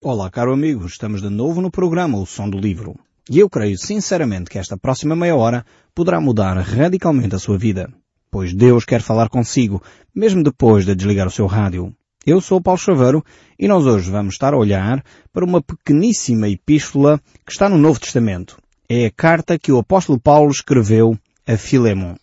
Olá, 0.00 0.30
caro 0.30 0.52
amigo, 0.52 0.86
estamos 0.86 1.20
de 1.20 1.28
novo 1.28 1.60
no 1.60 1.72
programa 1.72 2.18
O 2.18 2.24
Som 2.24 2.48
do 2.48 2.56
Livro. 2.56 2.94
E 3.28 3.40
eu 3.40 3.50
creio 3.50 3.76
sinceramente 3.76 4.48
que 4.48 4.56
esta 4.56 4.76
próxima 4.76 5.16
meia 5.16 5.34
hora 5.34 5.66
poderá 5.92 6.20
mudar 6.20 6.56
radicalmente 6.56 7.34
a 7.34 7.38
sua 7.40 7.58
vida. 7.58 7.92
Pois 8.30 8.54
Deus 8.54 8.84
quer 8.84 9.02
falar 9.02 9.28
consigo, 9.28 9.82
mesmo 10.14 10.44
depois 10.44 10.86
de 10.86 10.94
desligar 10.94 11.26
o 11.26 11.32
seu 11.32 11.46
rádio. 11.46 11.92
Eu 12.24 12.40
sou 12.40 12.62
Paulo 12.62 12.78
Chaveiro 12.78 13.24
e 13.58 13.66
nós 13.66 13.86
hoje 13.86 14.08
vamos 14.08 14.34
estar 14.34 14.54
a 14.54 14.56
olhar 14.56 15.02
para 15.32 15.44
uma 15.44 15.60
pequeníssima 15.60 16.48
epístola 16.48 17.20
que 17.44 17.50
está 17.50 17.68
no 17.68 17.76
Novo 17.76 17.98
Testamento. 17.98 18.56
É 18.88 19.06
a 19.06 19.10
carta 19.10 19.58
que 19.58 19.72
o 19.72 19.78
apóstolo 19.78 20.20
Paulo 20.20 20.52
escreveu 20.52 21.18
a 21.44 21.56
Filemon. 21.56 22.14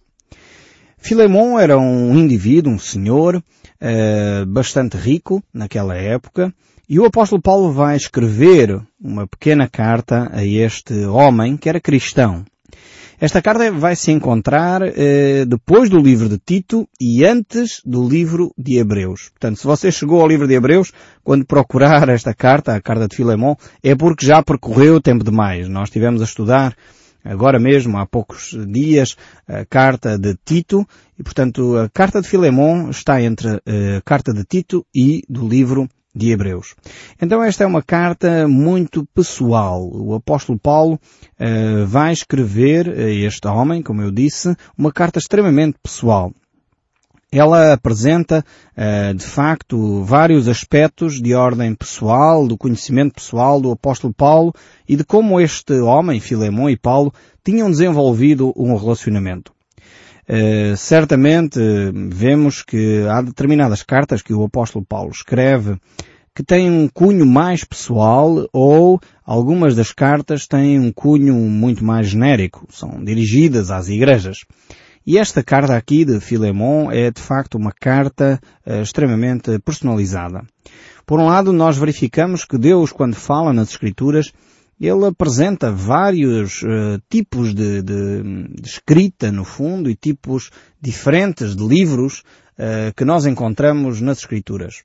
Filemon 0.97 1.59
era 1.59 1.77
um 1.77 2.17
indivíduo, 2.17 2.71
um 2.71 2.79
senhor, 2.79 3.35
uh, 3.35 4.45
bastante 4.47 4.95
rico 4.95 5.43
naquela 5.53 5.93
época, 5.97 6.53
e 6.87 6.99
o 6.99 7.05
apóstolo 7.05 7.41
Paulo 7.41 7.71
vai 7.71 7.95
escrever 7.95 8.81
uma 9.01 9.27
pequena 9.27 9.67
carta 9.67 10.29
a 10.31 10.43
este 10.43 11.05
homem 11.05 11.57
que 11.57 11.69
era 11.69 11.79
cristão. 11.79 12.45
Esta 13.19 13.41
carta 13.41 13.71
vai 13.71 13.95
se 13.95 14.11
encontrar 14.11 14.81
eh, 14.83 15.45
depois 15.45 15.89
do 15.89 15.99
livro 15.99 16.27
de 16.27 16.37
Tito 16.37 16.87
e 16.99 17.25
antes 17.25 17.81
do 17.85 18.07
livro 18.07 18.53
de 18.57 18.77
Hebreus. 18.77 19.29
Portanto, 19.29 19.57
se 19.57 19.65
você 19.65 19.89
chegou 19.89 20.19
ao 20.21 20.27
livro 20.27 20.47
de 20.47 20.53
Hebreus, 20.53 20.91
quando 21.23 21.45
procurar 21.45 22.09
esta 22.09 22.33
carta, 22.33 22.75
a 22.75 22.81
carta 22.81 23.07
de 23.07 23.15
Filemão, 23.15 23.57
é 23.81 23.95
porque 23.95 24.25
já 24.25 24.43
percorreu 24.43 24.99
tempo 24.99 25.23
demais. 25.23 25.69
Nós 25.69 25.87
estivemos 25.87 26.21
a 26.21 26.25
estudar 26.25 26.75
agora 27.23 27.57
mesmo, 27.57 27.97
há 27.97 28.05
poucos 28.05 28.55
dias, 28.67 29.15
a 29.47 29.65
carta 29.65 30.17
de 30.17 30.35
Tito, 30.45 30.85
e 31.17 31.23
portanto 31.23 31.77
a 31.77 31.89
carta 31.89 32.21
de 32.21 32.27
Filemão 32.27 32.89
está 32.89 33.21
entre 33.21 33.61
eh, 33.65 33.97
a 33.97 34.01
carta 34.01 34.33
de 34.33 34.43
Tito 34.43 34.85
e 34.93 35.23
do 35.27 35.47
livro 35.47 35.89
de 36.15 36.31
Hebreus. 36.31 36.75
Então 37.21 37.43
esta 37.43 37.63
é 37.63 37.67
uma 37.67 37.83
carta 37.83 38.47
muito 38.47 39.05
pessoal. 39.13 39.89
O 39.91 40.15
apóstolo 40.15 40.57
Paulo 40.57 40.93
uh, 40.93 41.85
vai 41.85 42.13
escrever 42.13 42.87
a 42.89 43.09
este 43.09 43.47
homem, 43.47 43.83
como 43.83 44.01
eu 44.01 44.11
disse, 44.11 44.55
uma 44.77 44.91
carta 44.91 45.19
extremamente 45.19 45.77
pessoal. 45.83 46.31
Ela 47.31 47.73
apresenta, 47.73 48.45
uh, 48.77 49.13
de 49.13 49.25
facto, 49.25 50.03
vários 50.03 50.47
aspectos 50.47 51.21
de 51.21 51.33
ordem 51.33 51.75
pessoal, 51.75 52.47
do 52.47 52.57
conhecimento 52.57 53.15
pessoal 53.15 53.59
do 53.59 53.71
apóstolo 53.71 54.13
Paulo 54.13 54.53
e 54.87 54.95
de 54.95 55.03
como 55.03 55.41
este 55.41 55.73
homem, 55.81 56.21
Filemão 56.21 56.69
e 56.69 56.77
Paulo, 56.77 57.13
tinham 57.43 57.69
desenvolvido 57.69 58.53
um 58.55 58.77
relacionamento. 58.77 59.51
Uh, 60.27 60.75
certamente 60.75 61.59
vemos 62.09 62.63
que 62.63 63.05
há 63.07 63.21
determinadas 63.21 63.83
cartas 63.83 64.21
que 64.23 64.33
o 64.33 64.43
apóstolo 64.43 64.83
Paulo 64.83 65.11
escreve 65.11 65.77
que 66.35 66.43
têm 66.43 66.69
um 66.69 66.89
cunho 66.89 67.25
mais 67.25 67.63
pessoal 67.63 68.45
ou 68.51 68.99
algumas 69.25 69.73
das 69.73 69.93
cartas 69.93 70.45
têm 70.45 70.77
um 70.77 70.91
cunho 70.91 71.33
muito 71.35 71.85
mais 71.85 72.07
genérico, 72.07 72.67
são 72.69 73.01
dirigidas 73.01 73.71
às 73.71 73.87
igrejas. 73.87 74.39
E 75.07 75.17
esta 75.17 75.41
carta 75.41 75.77
aqui 75.77 76.03
de 76.03 76.19
Filemon 76.19 76.91
é 76.91 77.09
de 77.09 77.21
facto 77.21 77.55
uma 77.55 77.71
carta 77.71 78.39
uh, 78.65 78.81
extremamente 78.81 79.57
personalizada. 79.59 80.41
Por 81.05 81.19
um 81.19 81.27
lado, 81.27 81.53
nós 81.53 81.77
verificamos 81.77 82.43
que 82.43 82.57
Deus, 82.57 82.91
quando 82.91 83.13
fala 83.13 83.53
nas 83.53 83.69
Escrituras, 83.69 84.33
ele 84.79 85.05
apresenta 85.05 85.71
vários 85.71 86.61
uh, 86.61 87.01
tipos 87.09 87.53
de, 87.53 87.81
de, 87.81 88.23
de, 88.61 88.67
escrita, 88.67 89.31
no 89.31 89.45
fundo, 89.45 89.89
e 89.89 89.95
tipos 89.95 90.51
diferentes 90.81 91.55
de 91.55 91.65
livros 91.65 92.23
uh, 92.59 92.93
que 92.95 93.05
nós 93.05 93.25
encontramos 93.25 94.01
nas 94.01 94.19
Escrituras. 94.19 94.83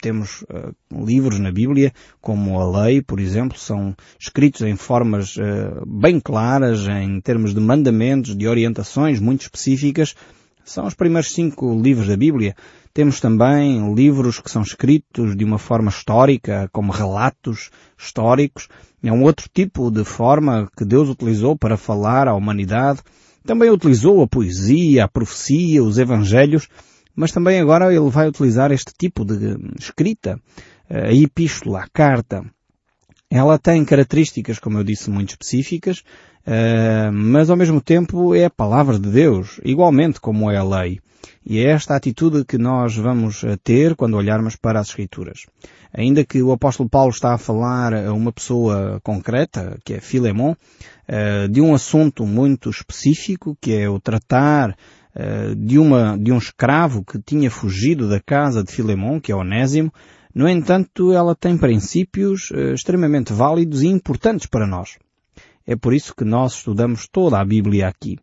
Temos 0.00 0.42
uh, 0.42 0.74
livros 1.04 1.38
na 1.38 1.52
Bíblia, 1.52 1.92
como 2.20 2.58
a 2.58 2.84
lei, 2.84 3.00
por 3.00 3.20
exemplo, 3.20 3.56
são 3.56 3.94
escritos 4.18 4.62
em 4.62 4.74
formas 4.74 5.36
bem 5.86 6.18
claras, 6.18 6.88
em 6.88 7.20
termos 7.20 7.54
de 7.54 7.60
mandamentos, 7.60 8.36
de 8.36 8.48
orientações 8.48 9.20
muito 9.20 9.42
específicas. 9.42 10.14
São 10.68 10.84
os 10.84 10.92
primeiros 10.92 11.32
cinco 11.32 11.74
livros 11.80 12.08
da 12.08 12.16
Bíblia. 12.16 12.54
Temos 12.92 13.20
também 13.20 13.94
livros 13.94 14.38
que 14.38 14.50
são 14.50 14.60
escritos 14.60 15.34
de 15.34 15.42
uma 15.42 15.56
forma 15.56 15.88
histórica, 15.88 16.68
como 16.70 16.92
relatos 16.92 17.70
históricos. 17.98 18.68
É 19.02 19.10
um 19.10 19.22
outro 19.22 19.48
tipo 19.48 19.90
de 19.90 20.04
forma 20.04 20.68
que 20.76 20.84
Deus 20.84 21.08
utilizou 21.08 21.56
para 21.56 21.78
falar 21.78 22.28
à 22.28 22.34
humanidade. 22.34 23.00
Também 23.46 23.70
utilizou 23.70 24.22
a 24.22 24.28
poesia, 24.28 25.04
a 25.04 25.08
profecia, 25.08 25.82
os 25.82 25.96
evangelhos, 25.96 26.68
mas 27.16 27.32
também 27.32 27.58
agora 27.58 27.90
ele 27.90 28.10
vai 28.10 28.28
utilizar 28.28 28.70
este 28.70 28.92
tipo 28.92 29.24
de 29.24 29.56
escrita, 29.80 30.38
a 30.86 31.14
epístola, 31.14 31.80
a 31.80 31.88
carta. 31.90 32.44
Ela 33.30 33.58
tem 33.58 33.84
características, 33.84 34.58
como 34.58 34.78
eu 34.78 34.84
disse, 34.84 35.10
muito 35.10 35.30
específicas, 35.30 36.02
eh, 36.46 37.10
mas 37.12 37.50
ao 37.50 37.56
mesmo 37.58 37.78
tempo 37.78 38.34
é 38.34 38.46
a 38.46 38.50
palavra 38.50 38.98
de 38.98 39.10
Deus, 39.10 39.60
igualmente 39.62 40.18
como 40.18 40.50
é 40.50 40.56
a 40.56 40.64
lei. 40.64 40.98
E 41.44 41.58
é 41.58 41.70
esta 41.70 41.94
atitude 41.94 42.44
que 42.46 42.56
nós 42.56 42.96
vamos 42.96 43.44
eh, 43.44 43.58
ter 43.62 43.94
quando 43.94 44.16
olharmos 44.16 44.56
para 44.56 44.80
as 44.80 44.88
Escrituras. 44.88 45.40
Ainda 45.92 46.24
que 46.24 46.42
o 46.42 46.52
apóstolo 46.52 46.88
Paulo 46.88 47.10
está 47.10 47.34
a 47.34 47.38
falar 47.38 47.92
a 47.92 48.14
uma 48.14 48.32
pessoa 48.32 48.98
concreta, 49.02 49.78
que 49.84 49.94
é 49.94 50.00
Filemon, 50.00 50.54
eh, 51.06 51.48
de 51.48 51.60
um 51.60 51.74
assunto 51.74 52.24
muito 52.24 52.70
específico, 52.70 53.58
que 53.60 53.74
é 53.74 53.90
o 53.90 54.00
tratar 54.00 54.74
de, 55.56 55.80
uma, 55.80 56.16
de 56.16 56.30
um 56.30 56.38
escravo 56.38 57.04
que 57.04 57.20
tinha 57.20 57.50
fugido 57.50 58.08
da 58.08 58.20
casa 58.20 58.62
de 58.62 58.70
Filemon, 58.70 59.18
que 59.18 59.32
é 59.32 59.34
Onésimo, 59.34 59.92
no 60.38 60.48
entanto, 60.48 61.12
ela 61.12 61.34
tem 61.34 61.58
princípios 61.58 62.50
extremamente 62.72 63.32
válidos 63.32 63.82
e 63.82 63.88
importantes 63.88 64.46
para 64.46 64.66
nós. 64.66 64.96
É 65.66 65.76
por 65.76 65.92
isso 65.92 66.14
que 66.14 66.24
nós 66.24 66.54
estudamos 66.54 67.06
toda 67.06 67.38
a 67.38 67.44
Bíblia 67.44 67.88
aqui. 67.88 68.18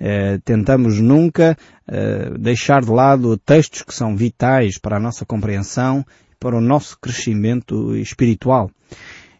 Uh, 0.00 0.40
tentamos 0.44 1.00
nunca 1.00 1.56
uh, 1.88 2.38
deixar 2.38 2.82
de 2.82 2.90
lado 2.90 3.36
textos 3.36 3.82
que 3.82 3.92
são 3.92 4.16
vitais 4.16 4.78
para 4.78 4.98
a 4.98 5.00
nossa 5.00 5.26
compreensão 5.26 6.04
para 6.38 6.56
o 6.56 6.60
nosso 6.60 6.98
crescimento 7.00 7.96
espiritual. 7.96 8.70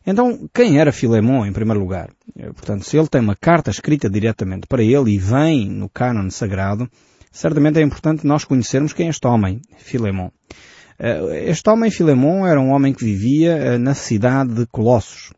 Então, 0.07 0.49
quem 0.55 0.79
era 0.79 0.91
Filemon, 0.91 1.45
em 1.45 1.53
primeiro 1.53 1.81
lugar? 1.81 2.09
Eh, 2.35 2.51
portanto, 2.51 2.85
se 2.85 2.97
ele 2.97 3.09
tem 3.09 3.21
uma 3.21 3.37
carta 3.37 3.71
escrita 3.71 4.09
diretamente 4.09 4.67
para 4.67 4.83
ele 4.83 5.13
e 5.13 5.19
vem 5.19 5.69
no 5.69 5.89
cânon 5.89 6.31
sagrado, 6.31 6.89
certamente 7.31 7.79
é 7.79 7.83
importante 7.83 8.27
nós 8.27 8.45
conhecermos 8.45 8.95
quem 8.95 9.07
é 9.07 9.11
este 9.11 9.27
homem, 9.27 9.61
Filemon. 9.77 10.31
Este 10.99 11.69
homem, 11.69 11.91
Filemon, 11.91 12.47
era 12.47 12.61
um 12.61 12.71
homem 12.71 12.93
que 12.93 13.05
vivia 13.05 13.79
na 13.79 13.95
cidade 13.95 14.55
de 14.55 14.67
Colossos. 14.67 15.33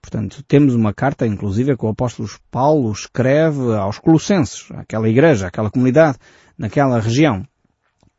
Portanto, 0.00 0.42
temos 0.46 0.74
uma 0.74 0.94
carta, 0.94 1.26
inclusive, 1.26 1.76
que 1.76 1.84
o 1.84 1.88
apóstolo 1.88 2.28
Paulo 2.50 2.90
escreve 2.92 3.74
aos 3.74 3.98
Colossenses, 3.98 4.66
aquela 4.72 5.08
igreja, 5.08 5.48
aquela 5.48 5.70
comunidade, 5.70 6.18
naquela 6.56 7.00
região. 7.00 7.44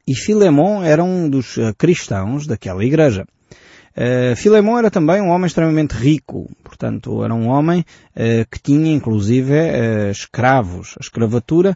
E 0.07 0.15
Filemon 0.15 0.83
era 0.83 1.03
um 1.03 1.29
dos 1.29 1.57
uh, 1.57 1.73
cristãos 1.77 2.45
daquela 2.45 2.83
igreja. 2.83 3.25
Uh, 3.95 4.35
Filemon 4.35 4.77
era 4.77 4.91
também 4.91 5.21
um 5.21 5.29
homem 5.29 5.47
extremamente 5.47 5.93
rico, 5.93 6.49
portanto, 6.63 7.23
era 7.23 7.33
um 7.33 7.47
homem 7.47 7.83
que 8.51 8.59
tinha, 8.61 8.93
inclusive, 8.93 9.53
escravos. 10.11 10.95
A 10.97 11.01
escravatura, 11.01 11.75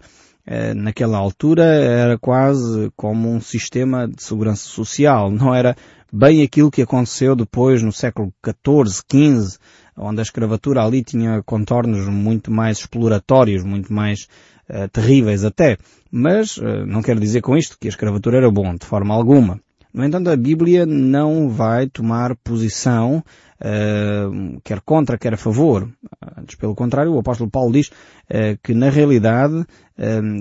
naquela 0.75 1.17
altura, 1.17 1.63
era 1.63 2.17
quase 2.17 2.91
como 2.97 3.29
um 3.29 3.39
sistema 3.39 4.07
de 4.07 4.21
segurança 4.21 4.67
social. 4.67 5.31
Não 5.31 5.55
era 5.55 5.75
bem 6.11 6.43
aquilo 6.43 6.69
que 6.69 6.83
aconteceu 6.83 7.35
depois 7.35 7.81
no 7.81 7.91
século 7.91 8.31
XIV, 8.45 9.01
XV, 9.11 9.57
onde 9.97 10.19
a 10.19 10.23
escravatura 10.23 10.83
ali 10.83 11.03
tinha 11.03 11.41
contornos 11.43 12.07
muito 12.07 12.51
mais 12.51 12.79
exploratórios, 12.79 13.63
muito 13.63 13.91
mais 13.91 14.27
uh, 14.69 14.87
terríveis 14.89 15.43
até. 15.43 15.77
Mas 16.11 16.57
uh, 16.57 16.85
não 16.85 17.01
quero 17.01 17.19
dizer 17.19 17.41
com 17.41 17.57
isto 17.57 17.77
que 17.79 17.87
a 17.87 17.89
escravatura 17.89 18.37
era 18.37 18.51
bom, 18.51 18.75
de 18.75 18.85
forma 18.85 19.13
alguma. 19.13 19.59
No 19.93 20.03
entanto, 20.03 20.31
a 20.31 20.35
Bíblia 20.35 20.87
não 20.87 21.49
vai 21.49 21.87
tomar 21.87 22.35
posição, 22.37 23.23
uh, 23.61 24.59
quer 24.63 24.81
contra, 24.81 25.19
quer 25.19 25.35
a 25.35 25.37
favor. 25.37 25.87
Antes, 26.35 26.55
pelo 26.55 26.73
contrário, 26.73 27.13
o 27.13 27.19
apóstolo 27.19 27.49
Paulo 27.49 27.71
diz 27.71 27.89
uh, 27.89 28.57
que, 28.63 28.73
na 28.73 28.89
realidade, 28.89 29.53
uh, 29.53 29.65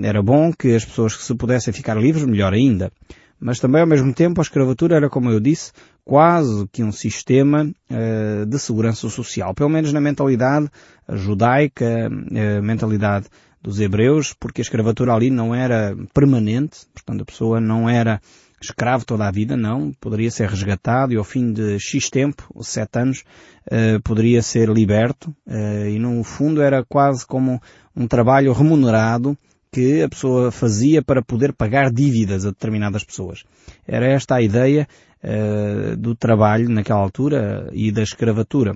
era 0.05 0.23
bom 0.23 0.51
que 0.51 0.73
as 0.73 0.83
pessoas 0.83 1.15
que 1.15 1.21
se 1.21 1.35
pudessem 1.35 1.71
ficar 1.71 1.95
livres, 1.95 2.25
melhor 2.25 2.51
ainda. 2.51 2.91
Mas 3.39 3.59
também, 3.59 3.81
ao 3.81 3.87
mesmo 3.87 4.11
tempo, 4.11 4.41
a 4.41 4.43
escravatura 4.43 4.95
era, 4.95 5.07
como 5.07 5.29
eu 5.29 5.39
disse, 5.39 5.71
quase 6.03 6.67
que 6.71 6.83
um 6.83 6.93
sistema 6.93 7.69
de 8.47 8.57
segurança 8.57 9.09
social, 9.09 9.53
pelo 9.53 9.69
menos 9.69 9.91
na 9.91 9.99
mentalidade 9.99 10.69
judaica, 11.09 12.09
mentalidade 12.61 13.27
dos 13.61 13.81
hebreus, 13.81 14.33
porque 14.33 14.61
a 14.61 14.63
escravatura 14.63 15.13
ali 15.13 15.29
não 15.29 15.53
era 15.53 15.93
permanente, 16.13 16.85
portanto 16.93 17.23
a 17.23 17.25
pessoa 17.25 17.59
não 17.59 17.89
era 17.89 18.21
escravo 18.63 19.05
toda 19.05 19.27
a 19.27 19.31
vida, 19.31 19.55
não, 19.57 19.91
poderia 19.99 20.31
ser 20.31 20.49
resgatado 20.49 21.13
e 21.13 21.17
ao 21.17 21.23
fim 21.23 21.51
de 21.51 21.79
X 21.79 22.09
tempo, 22.09 22.49
sete 22.61 22.99
anos, 22.99 23.23
uh, 23.67 24.01
poderia 24.03 24.41
ser 24.41 24.69
liberto 24.69 25.33
e 25.89 25.99
no 25.99 26.23
fundo 26.23 26.61
era 26.61 26.83
quase 26.83 27.25
como 27.25 27.61
um 27.95 28.07
trabalho 28.07 28.53
remunerado 28.53 29.37
que 29.73 30.03
a 30.03 30.09
pessoa 30.09 30.51
fazia 30.51 31.01
para 31.01 31.23
poder 31.23 31.51
pagar 31.51 31.91
dívidas 31.91 32.45
a 32.45 32.49
determinadas 32.49 33.03
pessoas. 33.03 33.43
Era 33.87 34.05
esta 34.05 34.35
a 34.35 34.41
ideia 34.41 34.87
uh, 35.23 35.97
do 35.97 36.15
trabalho 36.15 36.69
naquela 36.69 36.99
altura 36.99 37.69
e 37.73 37.91
da 37.91 38.03
escravatura. 38.03 38.75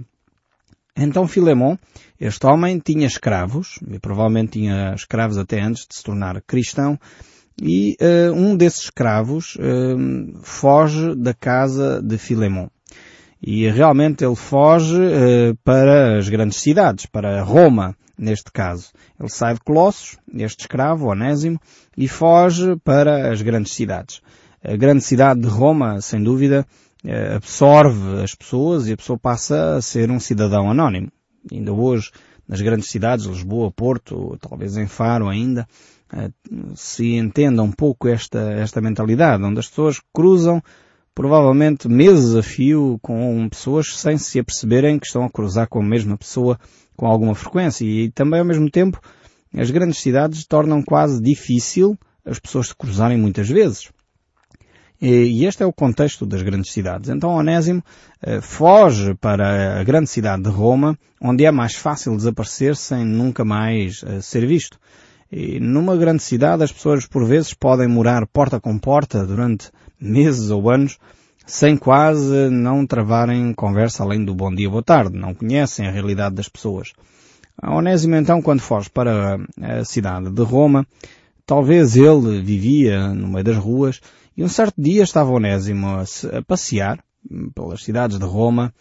Então 0.97 1.27
Filemon, 1.27 1.77
este 2.19 2.47
homem, 2.47 2.79
tinha 2.79 3.05
escravos, 3.05 3.79
e 3.87 3.99
provavelmente 3.99 4.53
tinha 4.53 4.95
escravos 4.95 5.37
até 5.37 5.61
antes 5.61 5.85
de 5.87 5.95
se 5.95 6.03
tornar 6.03 6.41
cristão, 6.41 6.99
e 7.61 7.97
uh, 7.99 8.33
um 8.33 8.55
desses 8.55 8.85
escravos 8.85 9.55
uh, 9.55 10.39
foge 10.41 11.15
da 11.15 11.33
casa 11.33 12.01
de 12.01 12.17
Filemon. 12.17 12.67
E 13.41 13.67
realmente 13.69 14.23
ele 14.23 14.35
foge 14.35 14.95
uh, 14.95 15.55
para 15.63 16.17
as 16.17 16.29
grandes 16.29 16.59
cidades, 16.59 17.05
para 17.05 17.41
Roma, 17.41 17.95
neste 18.17 18.51
caso. 18.51 18.91
Ele 19.19 19.29
sai 19.29 19.55
de 19.55 19.59
Colossos, 19.61 20.17
este 20.35 20.61
escravo, 20.61 21.07
Onésimo, 21.07 21.59
e 21.95 22.07
foge 22.07 22.75
para 22.83 23.31
as 23.31 23.41
grandes 23.41 23.73
cidades. 23.73 24.21
A 24.63 24.75
grande 24.75 25.03
cidade 25.03 25.41
de 25.41 25.47
Roma, 25.47 26.01
sem 26.01 26.21
dúvida, 26.21 26.65
absorve 27.35 28.21
as 28.21 28.33
pessoas 28.33 28.87
e 28.87 28.93
a 28.93 28.97
pessoa 28.97 29.19
passa 29.19 29.75
a 29.75 29.81
ser 29.81 30.09
um 30.09 30.19
cidadão 30.19 30.69
anónimo. 30.69 31.11
Ainda 31.51 31.71
hoje, 31.71 32.11
nas 32.47 32.59
grandes 32.59 32.89
cidades, 32.89 33.25
Lisboa, 33.25 33.71
Porto, 33.71 34.37
talvez 34.41 34.77
em 34.77 34.87
Faro 34.87 35.29
ainda, 35.29 35.67
se 36.75 37.15
entenda 37.15 37.61
um 37.61 37.71
pouco 37.71 38.07
esta, 38.07 38.39
esta 38.53 38.81
mentalidade, 38.81 39.43
onde 39.43 39.59
as 39.59 39.67
pessoas 39.67 39.99
cruzam 40.13 40.61
provavelmente 41.13 41.87
meses 41.87 42.35
a 42.35 42.43
fio 42.43 42.99
com 43.01 43.49
pessoas 43.49 43.97
sem 43.97 44.17
se 44.17 44.39
aperceberem 44.39 44.99
que 44.99 45.07
estão 45.07 45.23
a 45.23 45.29
cruzar 45.29 45.67
com 45.67 45.79
a 45.79 45.85
mesma 45.85 46.15
pessoa 46.15 46.59
com 46.95 47.07
alguma 47.07 47.33
frequência 47.33 47.83
e 47.83 48.11
também 48.11 48.39
ao 48.39 48.45
mesmo 48.45 48.69
tempo 48.69 49.01
as 49.55 49.71
grandes 49.71 49.99
cidades 49.99 50.45
tornam 50.45 50.83
quase 50.83 51.21
difícil 51.21 51.97
as 52.23 52.37
pessoas 52.37 52.67
se 52.67 52.75
cruzarem 52.75 53.17
muitas 53.17 53.49
vezes. 53.49 53.89
E 54.99 55.45
este 55.45 55.61
é 55.61 55.65
o 55.65 55.71
contexto 55.71 56.25
das 56.25 56.41
grandes 56.41 56.71
cidades. 56.71 57.09
Então 57.09 57.29
Onésimo 57.29 57.83
eh, 58.21 58.41
foge 58.41 59.13
para 59.15 59.79
a 59.79 59.83
grande 59.83 60.09
cidade 60.09 60.41
de 60.43 60.49
Roma, 60.49 60.97
onde 61.21 61.45
é 61.45 61.51
mais 61.51 61.75
fácil 61.75 62.15
desaparecer 62.15 62.75
sem 62.75 63.05
nunca 63.05 63.45
mais 63.45 64.03
eh, 64.03 64.21
ser 64.21 64.45
visto. 64.47 64.79
E 65.31 65.59
numa 65.59 65.97
grande 65.97 66.23
cidade 66.23 66.63
as 66.63 66.71
pessoas 66.71 67.05
por 67.05 67.25
vezes 67.25 67.53
podem 67.53 67.87
morar 67.87 68.25
porta 68.27 68.59
com 68.59 68.77
porta 68.79 69.25
durante 69.25 69.69
meses 69.99 70.49
ou 70.49 70.69
anos 70.69 70.97
sem 71.47 71.77
quase 71.77 72.49
não 72.49 72.85
travarem 72.85 73.53
conversa 73.53 74.03
além 74.03 74.23
do 74.23 74.35
bom 74.35 74.53
dia, 74.53 74.69
boa 74.69 74.83
tarde. 74.83 75.17
Não 75.17 75.33
conhecem 75.33 75.87
a 75.87 75.91
realidade 75.91 76.35
das 76.35 76.49
pessoas. 76.49 76.91
A 77.59 77.73
Onésimo 77.73 78.15
então, 78.15 78.41
quando 78.41 78.59
foge 78.59 78.89
para 78.89 79.39
a 79.61 79.85
cidade 79.85 80.29
de 80.29 80.43
Roma, 80.43 80.85
talvez 81.45 81.95
ele 81.95 82.41
vivia 82.41 83.13
no 83.13 83.29
meio 83.29 83.45
das 83.45 83.55
ruas 83.55 84.01
e 84.35 84.43
um 84.43 84.49
certo 84.49 84.75
dia 84.77 85.03
estava 85.03 85.31
Onésimo 85.31 85.87
a, 85.87 86.03
a 86.37 86.41
passear 86.45 86.99
pelas 87.55 87.81
cidades 87.81 88.19
de 88.19 88.25
Roma 88.25 88.73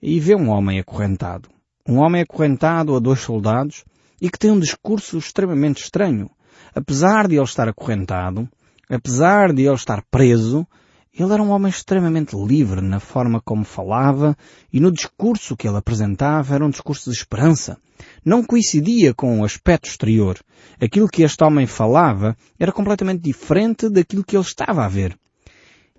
e 0.00 0.18
vê 0.20 0.34
um 0.34 0.48
homem 0.48 0.78
acorrentado. 0.78 1.48
Um 1.86 1.98
homem 1.98 2.22
acorrentado 2.22 2.94
a 2.94 3.00
dois 3.00 3.20
soldados 3.20 3.84
e 4.22 4.30
que 4.30 4.38
tem 4.38 4.52
um 4.52 4.60
discurso 4.60 5.18
extremamente 5.18 5.82
estranho. 5.82 6.30
Apesar 6.72 7.26
de 7.26 7.34
ele 7.34 7.42
estar 7.42 7.68
acorrentado, 7.68 8.48
apesar 8.88 9.52
de 9.52 9.62
ele 9.62 9.74
estar 9.74 10.00
preso, 10.12 10.64
ele 11.12 11.32
era 11.32 11.42
um 11.42 11.50
homem 11.50 11.68
extremamente 11.68 12.36
livre 12.36 12.80
na 12.80 13.00
forma 13.00 13.42
como 13.44 13.64
falava 13.64 14.36
e 14.72 14.78
no 14.78 14.92
discurso 14.92 15.56
que 15.56 15.66
ele 15.66 15.76
apresentava 15.76 16.54
era 16.54 16.64
um 16.64 16.70
discurso 16.70 17.10
de 17.10 17.16
esperança. 17.16 17.76
Não 18.24 18.44
coincidia 18.44 19.12
com 19.12 19.40
o 19.40 19.44
aspecto 19.44 19.88
exterior. 19.88 20.38
Aquilo 20.80 21.08
que 21.08 21.24
este 21.24 21.42
homem 21.42 21.66
falava 21.66 22.36
era 22.60 22.70
completamente 22.70 23.20
diferente 23.20 23.88
daquilo 23.88 24.24
que 24.24 24.36
ele 24.36 24.44
estava 24.44 24.84
a 24.84 24.88
ver. 24.88 25.18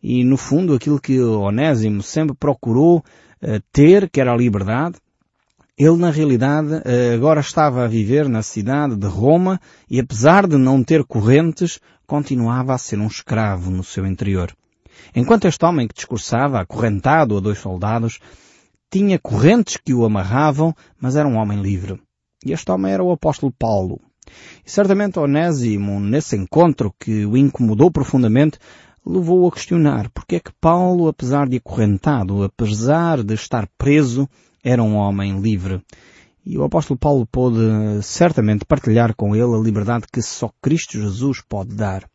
E 0.01 0.23
no 0.23 0.37
fundo 0.37 0.73
aquilo 0.73 0.99
que 0.99 1.19
Onésimo 1.21 2.01
sempre 2.01 2.35
procurou 2.35 2.99
uh, 2.99 3.61
ter, 3.71 4.09
que 4.09 4.21
era 4.21 4.31
a 4.33 4.37
liberdade, 4.37 4.95
ele 5.77 5.97
na 5.97 6.11
realidade 6.11 6.73
uh, 6.73 7.13
agora 7.15 7.41
estava 7.41 7.83
a 7.83 7.87
viver 7.87 8.29
na 8.29 8.43
cidade 8.43 8.95
de 8.95 9.07
Roma 9.07 9.59
e 9.89 9.99
apesar 9.99 10.47
de 10.47 10.57
não 10.57 10.83
ter 10.83 11.03
correntes, 11.03 11.79
continuava 12.05 12.73
a 12.73 12.77
ser 12.77 12.99
um 12.99 13.07
escravo 13.07 13.71
no 13.71 13.83
seu 13.83 14.05
interior. 14.05 14.55
Enquanto 15.15 15.45
este 15.45 15.65
homem 15.65 15.87
que 15.87 15.95
discursava, 15.95 16.59
acorrentado 16.59 17.35
a 17.35 17.39
dois 17.39 17.57
soldados, 17.57 18.19
tinha 18.91 19.17
correntes 19.17 19.77
que 19.77 19.93
o 19.93 20.05
amarravam, 20.05 20.75
mas 20.99 21.15
era 21.15 21.27
um 21.27 21.37
homem 21.37 21.59
livre. 21.59 21.99
E 22.45 22.51
este 22.51 22.71
homem 22.71 22.93
era 22.93 23.03
o 23.03 23.11
apóstolo 23.11 23.51
Paulo. 23.51 23.99
E 24.65 24.69
certamente 24.69 25.19
Onésimo, 25.19 25.99
nesse 25.99 26.35
encontro 26.35 26.93
que 26.99 27.25
o 27.25 27.35
incomodou 27.35 27.89
profundamente, 27.89 28.59
levou-o 29.05 29.47
a 29.47 29.51
questionar 29.51 30.09
porque 30.11 30.35
é 30.35 30.39
que 30.39 30.51
Paulo, 30.61 31.07
apesar 31.07 31.47
de 31.49 31.57
acorrentado, 31.57 32.43
apesar 32.43 33.23
de 33.23 33.33
estar 33.33 33.67
preso, 33.77 34.29
era 34.63 34.81
um 34.81 34.95
homem 34.95 35.39
livre. 35.39 35.81
E 36.45 36.57
o 36.57 36.63
apóstolo 36.63 36.97
Paulo 36.97 37.25
pôde 37.25 38.01
certamente 38.01 38.65
partilhar 38.65 39.15
com 39.15 39.35
ele 39.35 39.55
a 39.55 39.59
liberdade 39.59 40.05
que 40.11 40.21
só 40.21 40.51
Cristo 40.61 40.99
Jesus 40.99 41.41
pode 41.47 41.73
dar. 41.73 42.09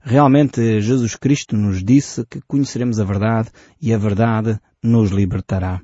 Realmente 0.00 0.80
Jesus 0.80 1.16
Cristo 1.16 1.56
nos 1.56 1.82
disse 1.82 2.24
que 2.26 2.40
conheceremos 2.46 3.00
a 3.00 3.04
verdade 3.04 3.50
e 3.80 3.92
a 3.92 3.98
verdade 3.98 4.58
nos 4.82 5.10
libertará. 5.10 5.80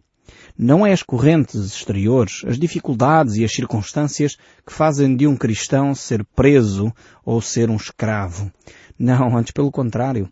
Não 0.56 0.86
é 0.86 0.92
as 0.92 1.02
correntes 1.02 1.56
exteriores, 1.56 2.42
as 2.46 2.58
dificuldades 2.58 3.34
e 3.36 3.44
as 3.44 3.52
circunstâncias 3.52 4.36
que 4.64 4.72
fazem 4.72 5.16
de 5.16 5.26
um 5.26 5.36
cristão 5.36 5.94
ser 5.94 6.24
preso 6.24 6.92
ou 7.24 7.40
ser 7.42 7.68
um 7.68 7.76
escravo. 7.76 8.52
Não, 8.96 9.36
antes 9.36 9.52
pelo 9.52 9.72
contrário. 9.72 10.30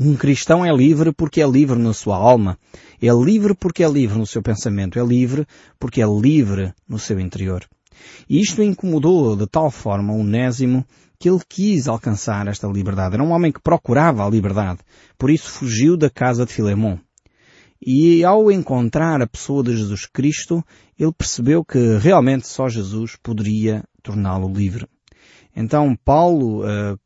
Um 0.00 0.14
cristão 0.14 0.64
é 0.64 0.72
livre 0.72 1.12
porque 1.12 1.42
é 1.42 1.46
livre 1.46 1.76
na 1.76 1.92
sua 1.92 2.16
alma. 2.16 2.56
É 3.02 3.10
livre 3.10 3.52
porque 3.52 3.82
é 3.82 3.88
livre 3.88 4.16
no 4.16 4.26
seu 4.26 4.40
pensamento. 4.40 4.96
É 4.96 5.04
livre 5.04 5.44
porque 5.76 6.00
é 6.00 6.06
livre 6.06 6.72
no 6.88 7.00
seu 7.00 7.18
interior. 7.18 7.68
E 8.28 8.40
isto 8.40 8.62
incomodou 8.62 9.34
de 9.34 9.46
tal 9.48 9.72
forma 9.72 10.12
o 10.12 10.20
Onésimo 10.20 10.86
que 11.18 11.28
ele 11.28 11.40
quis 11.48 11.88
alcançar 11.88 12.46
esta 12.46 12.68
liberdade. 12.68 13.14
Era 13.14 13.24
um 13.24 13.32
homem 13.32 13.50
que 13.50 13.60
procurava 13.60 14.24
a 14.24 14.30
liberdade. 14.30 14.78
Por 15.18 15.30
isso 15.30 15.50
fugiu 15.50 15.96
da 15.96 16.08
casa 16.08 16.46
de 16.46 16.52
Filemon. 16.52 16.96
E 17.84 18.24
ao 18.24 18.52
encontrar 18.52 19.20
a 19.20 19.26
pessoa 19.26 19.64
de 19.64 19.76
Jesus 19.76 20.06
Cristo, 20.06 20.64
ele 20.96 21.12
percebeu 21.12 21.64
que 21.64 21.98
realmente 21.98 22.46
só 22.46 22.68
Jesus 22.68 23.16
poderia 23.20 23.82
torná-lo 24.00 24.52
livre. 24.52 24.86
Então 25.56 25.96
Paulo 26.04 26.62
uh, 26.62 26.98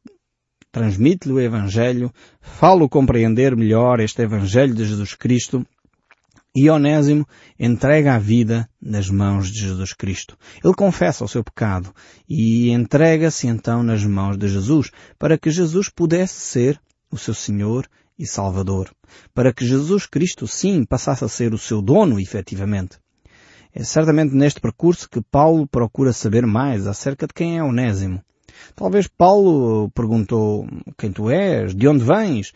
transmite-lhe 0.72 1.34
o 1.34 1.40
Evangelho, 1.40 2.10
fala-o 2.40 2.88
compreender 2.88 3.54
melhor 3.54 4.00
este 4.00 4.22
Evangelho 4.22 4.74
de 4.74 4.86
Jesus 4.86 5.14
Cristo 5.14 5.64
e 6.54 6.68
Onésimo 6.68 7.26
entrega 7.58 8.14
a 8.14 8.18
vida 8.18 8.68
nas 8.80 9.08
mãos 9.08 9.50
de 9.50 9.60
Jesus 9.60 9.92
Cristo. 9.92 10.36
Ele 10.62 10.74
confessa 10.74 11.24
o 11.24 11.28
seu 11.28 11.44
pecado 11.44 11.94
e 12.28 12.70
entrega-se 12.70 13.46
então 13.46 13.82
nas 13.82 14.04
mãos 14.04 14.36
de 14.36 14.48
Jesus 14.48 14.90
para 15.18 15.38
que 15.38 15.50
Jesus 15.50 15.88
pudesse 15.88 16.34
ser 16.34 16.80
o 17.10 17.16
seu 17.16 17.34
Senhor 17.34 17.86
e 18.18 18.26
Salvador. 18.26 18.90
Para 19.34 19.52
que 19.52 19.66
Jesus 19.66 20.06
Cristo 20.06 20.46
sim 20.46 20.84
passasse 20.84 21.24
a 21.24 21.28
ser 21.28 21.54
o 21.54 21.58
seu 21.58 21.80
dono 21.80 22.20
efetivamente. 22.20 22.98
É 23.74 23.82
certamente 23.82 24.34
neste 24.34 24.60
percurso 24.60 25.08
que 25.08 25.22
Paulo 25.22 25.66
procura 25.66 26.12
saber 26.12 26.46
mais 26.46 26.86
acerca 26.86 27.26
de 27.26 27.32
quem 27.32 27.58
é 27.58 27.64
Onésimo. 27.64 28.22
Talvez 28.74 29.06
Paulo 29.06 29.90
perguntou 29.90 30.66
quem 30.98 31.12
tu 31.12 31.30
és, 31.30 31.74
de 31.74 31.88
onde 31.88 32.04
vens, 32.04 32.52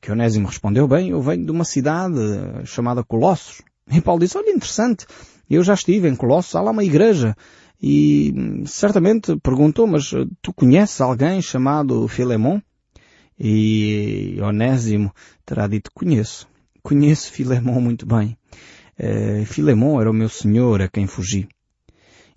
que 0.00 0.12
Onésimo 0.12 0.48
respondeu, 0.48 0.86
bem, 0.86 1.10
eu 1.10 1.20
venho 1.20 1.44
de 1.44 1.50
uma 1.50 1.64
cidade 1.64 2.18
chamada 2.64 3.04
Colossos. 3.04 3.62
E 3.90 4.00
Paulo 4.00 4.20
disse, 4.20 4.36
olha, 4.38 4.50
interessante, 4.50 5.06
eu 5.48 5.62
já 5.62 5.74
estive 5.74 6.08
em 6.08 6.16
Colossos, 6.16 6.54
há 6.54 6.60
lá 6.60 6.70
uma 6.70 6.84
igreja. 6.84 7.36
E 7.82 8.32
certamente 8.66 9.36
perguntou, 9.40 9.86
mas 9.86 10.10
tu 10.40 10.52
conheces 10.54 11.00
alguém 11.00 11.42
chamado 11.42 12.08
Filemon? 12.08 12.60
E 13.38 14.38
Onésimo 14.40 15.12
terá 15.44 15.66
dito, 15.66 15.90
conheço. 15.92 16.48
Conheço 16.82 17.32
Filemon 17.32 17.80
muito 17.80 18.06
bem. 18.06 18.36
Uh, 18.98 19.44
Filemon 19.44 20.00
era 20.00 20.10
o 20.10 20.14
meu 20.14 20.28
senhor 20.28 20.80
a 20.80 20.88
quem 20.88 21.06
fugi. 21.06 21.48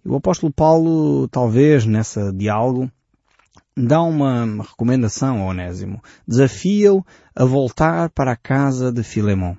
O 0.10 0.16
apóstolo 0.16 0.54
Paulo, 0.54 1.28
talvez 1.28 1.86
nessa 1.86 2.32
diálogo, 2.32 2.90
dá 3.76 4.02
uma 4.02 4.64
recomendação 4.64 5.42
ao 5.42 5.50
Onésimo. 5.50 6.02
Desafia-o 6.26 7.06
a 7.36 7.44
voltar 7.44 8.10
para 8.12 8.32
a 8.32 8.38
casa 8.38 8.90
de 8.90 9.04
Filemon. 9.04 9.56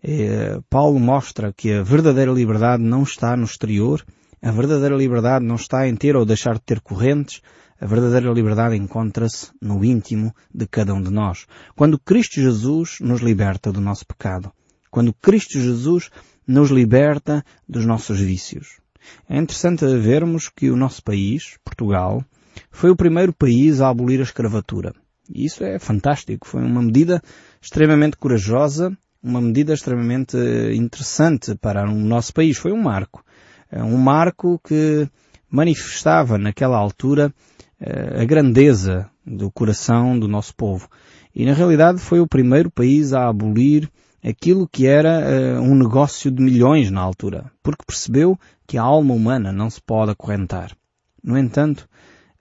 É, 0.00 0.60
Paulo 0.70 1.00
mostra 1.00 1.52
que 1.52 1.72
a 1.72 1.82
verdadeira 1.82 2.30
liberdade 2.30 2.80
não 2.80 3.02
está 3.02 3.36
no 3.36 3.42
exterior, 3.42 4.06
a 4.40 4.52
verdadeira 4.52 4.94
liberdade 4.94 5.44
não 5.44 5.56
está 5.56 5.88
em 5.88 5.96
ter 5.96 6.14
ou 6.14 6.24
deixar 6.24 6.54
de 6.54 6.62
ter 6.62 6.80
correntes, 6.80 7.42
a 7.80 7.84
verdadeira 7.84 8.32
liberdade 8.32 8.76
encontra-se 8.76 9.50
no 9.60 9.84
íntimo 9.84 10.32
de 10.54 10.68
cada 10.68 10.94
um 10.94 11.02
de 11.02 11.10
nós. 11.10 11.44
Quando 11.74 11.98
Cristo 11.98 12.40
Jesus 12.40 12.98
nos 13.00 13.20
liberta 13.20 13.72
do 13.72 13.80
nosso 13.80 14.06
pecado. 14.06 14.52
Quando 14.92 15.12
Cristo 15.12 15.58
Jesus 15.58 16.08
nos 16.46 16.70
liberta 16.70 17.44
dos 17.68 17.84
nossos 17.84 18.20
vícios. 18.20 18.81
É 19.28 19.36
interessante 19.36 19.84
vermos 19.98 20.48
que 20.48 20.70
o 20.70 20.76
nosso 20.76 21.02
país, 21.02 21.56
Portugal, 21.64 22.24
foi 22.70 22.90
o 22.90 22.96
primeiro 22.96 23.32
país 23.32 23.80
a 23.80 23.88
abolir 23.88 24.20
a 24.20 24.24
escravatura. 24.24 24.94
E 25.28 25.46
isso 25.46 25.64
é 25.64 25.78
fantástico. 25.78 26.46
Foi 26.46 26.62
uma 26.62 26.82
medida 26.82 27.22
extremamente 27.60 28.16
corajosa, 28.16 28.96
uma 29.22 29.40
medida 29.40 29.72
extremamente 29.72 30.36
interessante 30.74 31.54
para 31.54 31.88
o 31.88 31.94
nosso 31.94 32.34
país. 32.34 32.58
Foi 32.58 32.72
um 32.72 32.82
marco. 32.82 33.24
É 33.70 33.82
um 33.82 33.96
marco 33.96 34.60
que 34.66 35.08
manifestava 35.48 36.36
naquela 36.38 36.76
altura 36.76 37.32
eh, 37.80 38.22
a 38.22 38.24
grandeza 38.24 39.08
do 39.24 39.50
coração 39.50 40.18
do 40.18 40.26
nosso 40.28 40.54
povo. 40.54 40.88
E 41.34 41.46
na 41.46 41.52
realidade 41.52 41.98
foi 41.98 42.20
o 42.20 42.26
primeiro 42.26 42.70
país 42.70 43.12
a 43.12 43.28
abolir 43.28 43.88
aquilo 44.22 44.68
que 44.68 44.86
era 44.86 45.20
uh, 45.20 45.60
um 45.60 45.74
negócio 45.74 46.30
de 46.30 46.42
milhões 46.42 46.90
na 46.90 47.00
altura, 47.00 47.50
porque 47.62 47.84
percebeu 47.84 48.38
que 48.66 48.78
a 48.78 48.82
alma 48.82 49.14
humana 49.14 49.52
não 49.52 49.68
se 49.68 49.80
pode 49.80 50.12
acorrentar. 50.12 50.76
No 51.22 51.36
entanto, 51.36 51.88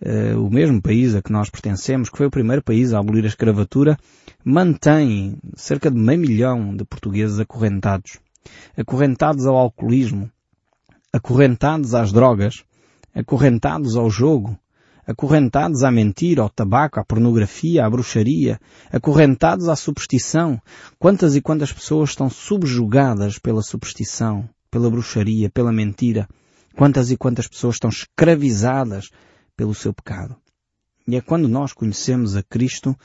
uh, 0.02 0.40
o 0.40 0.50
mesmo 0.50 0.82
país 0.82 1.16
a 1.16 1.22
que 1.22 1.32
nós 1.32 1.50
pertencemos, 1.50 2.10
que 2.10 2.18
foi 2.18 2.28
o 2.28 2.32
primeiro 2.32 2.62
país 2.62 2.94
a 2.94 3.00
abolir 3.00 3.24
a 3.24 3.28
escravatura, 3.28 3.98
mantém 4.44 5.38
cerca 5.56 5.90
de 5.90 5.98
meio 5.98 6.20
milhão 6.20 6.76
de 6.76 6.86
portugueses 6.86 7.40
acorrentados. 7.40 8.20
Acorrentados 8.78 9.46
ao 9.46 9.56
alcoolismo, 9.56 10.30
acorrentados 11.12 11.94
às 11.94 12.12
drogas, 12.12 12.64
acorrentados 13.14 13.96
ao 13.96 14.10
jogo, 14.10 14.58
acorrentados 15.12 15.84
à 15.84 15.92
mentira, 15.92 16.42
ao 16.42 16.50
tabaco, 16.50 17.00
à 17.00 17.06
pornografia, 17.06 17.86
à 17.86 17.90
bruxaria, 17.90 18.60
acorrentados 18.92 19.70
à 19.70 19.76
superstição. 19.76 20.62
Quantas 20.98 21.36
e 21.36 21.42
quantas 21.42 21.72
pessoas 21.72 22.10
estão 22.10 22.30
subjugadas 22.30 23.38
pela 23.38 23.62
superstição, 23.62 24.50
pela 24.70 24.90
bruxaria, 24.90 25.50
pela 25.50 25.72
mentira. 25.72 26.28
Quantas 26.76 27.12
e 27.12 27.18
quantas 27.18 27.48
pessoas 27.48 27.76
estão 27.76 27.90
escravizadas 27.90 29.10
pelo 29.56 29.76
seu 29.76 29.94
pecado. 29.94 30.36
E 31.08 31.16
é 31.16 31.22
quando 31.22 31.48
nós 31.48 31.74
conhecemos 31.74 32.36
a 32.36 32.44
Cristo, 32.44 32.96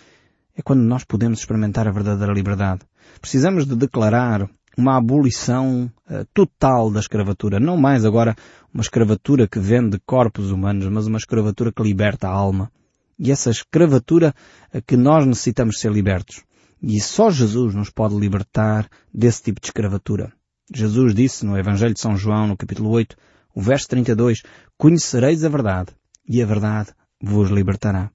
é 0.56 0.62
quando 0.62 0.80
nós 0.80 1.04
podemos 1.04 1.40
experimentar 1.40 1.86
a 1.86 1.90
verdadeira 1.90 2.32
liberdade. 2.32 2.82
Precisamos 3.20 3.66
de 3.66 3.74
declarar 3.76 4.48
uma 4.76 4.96
abolição 4.96 5.90
uh, 6.08 6.24
total 6.34 6.90
da 6.90 7.00
escravatura. 7.00 7.58
Não 7.58 7.76
mais 7.76 8.04
agora 8.04 8.36
uma 8.72 8.82
escravatura 8.82 9.48
que 9.48 9.58
vende 9.58 9.98
corpos 10.04 10.50
humanos, 10.50 10.86
mas 10.88 11.06
uma 11.06 11.18
escravatura 11.18 11.72
que 11.72 11.82
liberta 11.82 12.28
a 12.28 12.32
alma. 12.32 12.70
E 13.18 13.32
essa 13.32 13.50
escravatura 13.50 14.34
uh, 14.74 14.82
que 14.86 14.96
nós 14.96 15.26
necessitamos 15.26 15.80
ser 15.80 15.90
libertos. 15.90 16.44
E 16.82 17.00
só 17.00 17.30
Jesus 17.30 17.74
nos 17.74 17.90
pode 17.90 18.14
libertar 18.14 18.88
desse 19.12 19.42
tipo 19.42 19.60
de 19.60 19.68
escravatura. 19.68 20.32
Jesus 20.72 21.14
disse 21.14 21.46
no 21.46 21.56
Evangelho 21.56 21.94
de 21.94 22.00
São 22.00 22.16
João, 22.16 22.46
no 22.46 22.56
capítulo 22.56 22.90
8, 22.90 23.16
o 23.54 23.62
verso 23.62 23.88
32, 23.88 24.42
Conhecereis 24.76 25.42
a 25.44 25.48
verdade, 25.48 25.92
e 26.28 26.42
a 26.42 26.46
verdade 26.46 26.90
vos 27.22 27.50
libertará. 27.50 28.10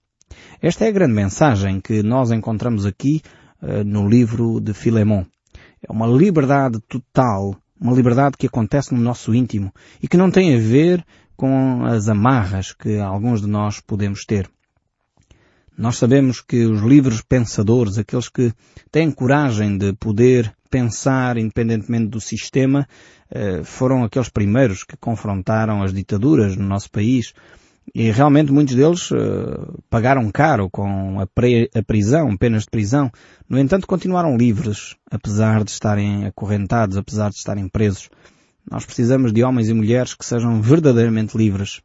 Esta 0.61 0.85
é 0.85 0.89
a 0.89 0.91
grande 0.91 1.13
mensagem 1.13 1.81
que 1.81 2.03
nós 2.03 2.31
encontramos 2.31 2.85
aqui 2.85 3.21
uh, 3.61 3.83
no 3.83 4.07
livro 4.07 4.59
de 4.61 4.73
Filemão. 4.73 5.25
É 5.87 5.91
uma 5.91 6.07
liberdade 6.07 6.79
total, 6.87 7.55
uma 7.79 7.93
liberdade 7.93 8.37
que 8.37 8.47
acontece 8.47 8.93
no 8.93 9.01
nosso 9.01 9.33
íntimo 9.33 9.73
e 10.01 10.07
que 10.07 10.17
não 10.17 10.29
tem 10.29 10.55
a 10.55 10.59
ver 10.59 11.05
com 11.35 11.83
as 11.85 12.07
amarras 12.07 12.71
que 12.71 12.99
alguns 12.99 13.41
de 13.41 13.47
nós 13.47 13.79
podemos 13.79 14.25
ter. 14.25 14.49
Nós 15.75 15.97
sabemos 15.97 16.41
que 16.41 16.65
os 16.65 16.81
livres 16.81 17.21
pensadores, 17.21 17.97
aqueles 17.97 18.29
que 18.29 18.53
têm 18.91 19.09
coragem 19.09 19.77
de 19.77 19.93
poder 19.93 20.53
pensar 20.69 21.37
independentemente 21.37 22.09
do 22.09 22.21
sistema, 22.21 22.87
eh, 23.31 23.63
foram 23.63 24.03
aqueles 24.03 24.29
primeiros 24.29 24.83
que 24.83 24.95
confrontaram 24.95 25.81
as 25.81 25.91
ditaduras 25.91 26.55
no 26.55 26.67
nosso 26.67 26.91
país, 26.91 27.33
e 27.93 28.09
realmente 28.11 28.51
muitos 28.51 28.75
deles 28.75 29.11
uh, 29.11 29.81
pagaram 29.89 30.29
caro 30.31 30.69
com 30.69 31.19
a, 31.19 31.27
pre, 31.27 31.69
a, 31.75 31.83
prisão, 31.83 32.37
penas 32.37 32.63
de 32.63 32.69
prisão. 32.69 33.11
No 33.49 33.59
entanto, 33.59 33.87
continuaram 33.87 34.37
livres, 34.37 34.95
apesar 35.09 35.63
de 35.63 35.71
estarem 35.71 36.25
acorrentados, 36.25 36.95
apesar 36.95 37.29
de 37.29 37.35
estarem 37.35 37.67
presos. 37.67 38.09
Nós 38.69 38.85
precisamos 38.85 39.33
de 39.33 39.43
homens 39.43 39.67
e 39.67 39.73
mulheres 39.73 40.13
que 40.13 40.25
sejam 40.25 40.61
verdadeiramente 40.61 41.37
livres. 41.37 41.81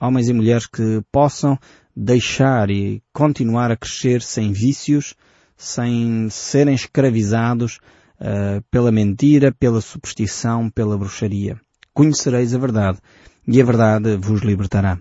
Homens 0.00 0.28
e 0.28 0.32
mulheres 0.32 0.66
que 0.66 1.02
possam 1.12 1.58
deixar 1.94 2.70
e 2.70 3.02
continuar 3.12 3.70
a 3.70 3.76
crescer 3.76 4.22
sem 4.22 4.52
vícios, 4.52 5.14
sem 5.56 6.28
serem 6.30 6.74
escravizados 6.74 7.78
uh, 8.18 8.62
pela 8.70 8.90
mentira, 8.90 9.52
pela 9.52 9.80
superstição, 9.80 10.70
pela 10.70 10.96
bruxaria. 10.96 11.60
Conhecereis 11.92 12.54
a 12.54 12.58
verdade 12.58 12.98
e 13.46 13.60
a 13.60 13.64
verdade 13.64 14.16
vos 14.16 14.40
libertará. 14.40 14.98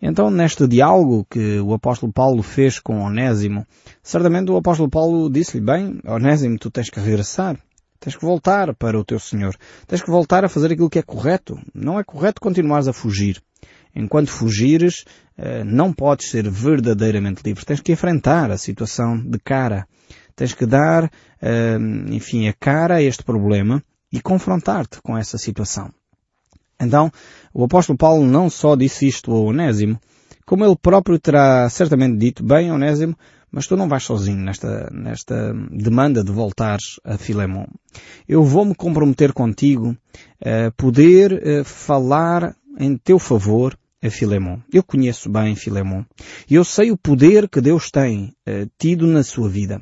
Então, 0.00 0.30
neste 0.30 0.66
diálogo 0.66 1.26
que 1.30 1.58
o 1.60 1.72
apóstolo 1.72 2.12
Paulo 2.12 2.42
fez 2.42 2.78
com 2.78 3.00
Onésimo, 3.00 3.66
certamente 4.02 4.50
o 4.50 4.56
apóstolo 4.56 4.90
Paulo 4.90 5.30
disse-lhe, 5.30 5.64
bem, 5.64 6.00
Onésimo, 6.04 6.58
tu 6.58 6.70
tens 6.70 6.90
que 6.90 7.00
regressar. 7.00 7.58
Tens 7.98 8.14
que 8.14 8.24
voltar 8.24 8.74
para 8.74 8.98
o 8.98 9.04
teu 9.04 9.18
Senhor. 9.18 9.56
Tens 9.86 10.02
que 10.02 10.10
voltar 10.10 10.44
a 10.44 10.48
fazer 10.48 10.72
aquilo 10.72 10.90
que 10.90 10.98
é 10.98 11.02
correto. 11.02 11.58
Não 11.74 11.98
é 11.98 12.04
correto 12.04 12.40
continuares 12.40 12.88
a 12.88 12.92
fugir. 12.92 13.42
Enquanto 13.94 14.30
fugires, 14.30 15.04
eh, 15.38 15.64
não 15.64 15.92
podes 15.92 16.28
ser 16.28 16.48
verdadeiramente 16.50 17.42
livre. 17.42 17.64
Tens 17.64 17.80
que 17.80 17.92
enfrentar 17.92 18.50
a 18.50 18.58
situação 18.58 19.18
de 19.18 19.38
cara. 19.38 19.88
Tens 20.34 20.52
que 20.52 20.66
dar, 20.66 21.10
eh, 21.40 21.78
enfim, 22.10 22.46
a 22.46 22.52
cara 22.52 22.96
a 22.96 23.02
este 23.02 23.24
problema 23.24 23.82
e 24.12 24.20
confrontar-te 24.20 25.00
com 25.00 25.16
essa 25.16 25.38
situação. 25.38 25.90
Então, 26.80 27.10
o 27.52 27.64
apóstolo 27.64 27.96
Paulo 27.96 28.24
não 28.24 28.50
só 28.50 28.76
disse 28.76 29.06
isto 29.06 29.32
ao 29.32 29.46
Onésimo, 29.46 29.98
como 30.44 30.64
ele 30.64 30.76
próprio 30.76 31.18
terá 31.18 31.68
certamente 31.68 32.18
dito, 32.18 32.44
bem, 32.44 32.70
Onésimo, 32.70 33.16
mas 33.50 33.66
tu 33.66 33.76
não 33.76 33.88
vais 33.88 34.04
sozinho 34.04 34.38
nesta, 34.38 34.90
nesta 34.92 35.54
demanda 35.70 36.22
de 36.22 36.30
voltares 36.30 37.00
a 37.02 37.16
Filemon. 37.16 37.64
Eu 38.28 38.44
vou-me 38.44 38.74
comprometer 38.74 39.32
contigo 39.32 39.96
a 40.44 40.70
poder 40.76 41.32
uh, 41.32 41.64
falar 41.64 42.54
em 42.78 42.96
teu 42.98 43.18
favor 43.18 43.78
a 44.02 44.10
Filemon. 44.10 44.58
Eu 44.70 44.82
conheço 44.82 45.30
bem 45.30 45.54
Filemon. 45.54 46.04
E 46.50 46.54
eu 46.54 46.64
sei 46.64 46.90
o 46.90 46.98
poder 46.98 47.48
que 47.48 47.60
Deus 47.60 47.90
tem 47.90 48.34
uh, 48.46 48.70
tido 48.78 49.06
na 49.06 49.22
sua 49.22 49.48
vida. 49.48 49.80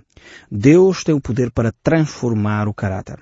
Deus 0.51 1.03
tem 1.03 1.15
o 1.15 1.21
poder 1.21 1.51
para 1.51 1.73
transformar 1.83 2.69
o 2.69 2.75
caráter. 2.75 3.19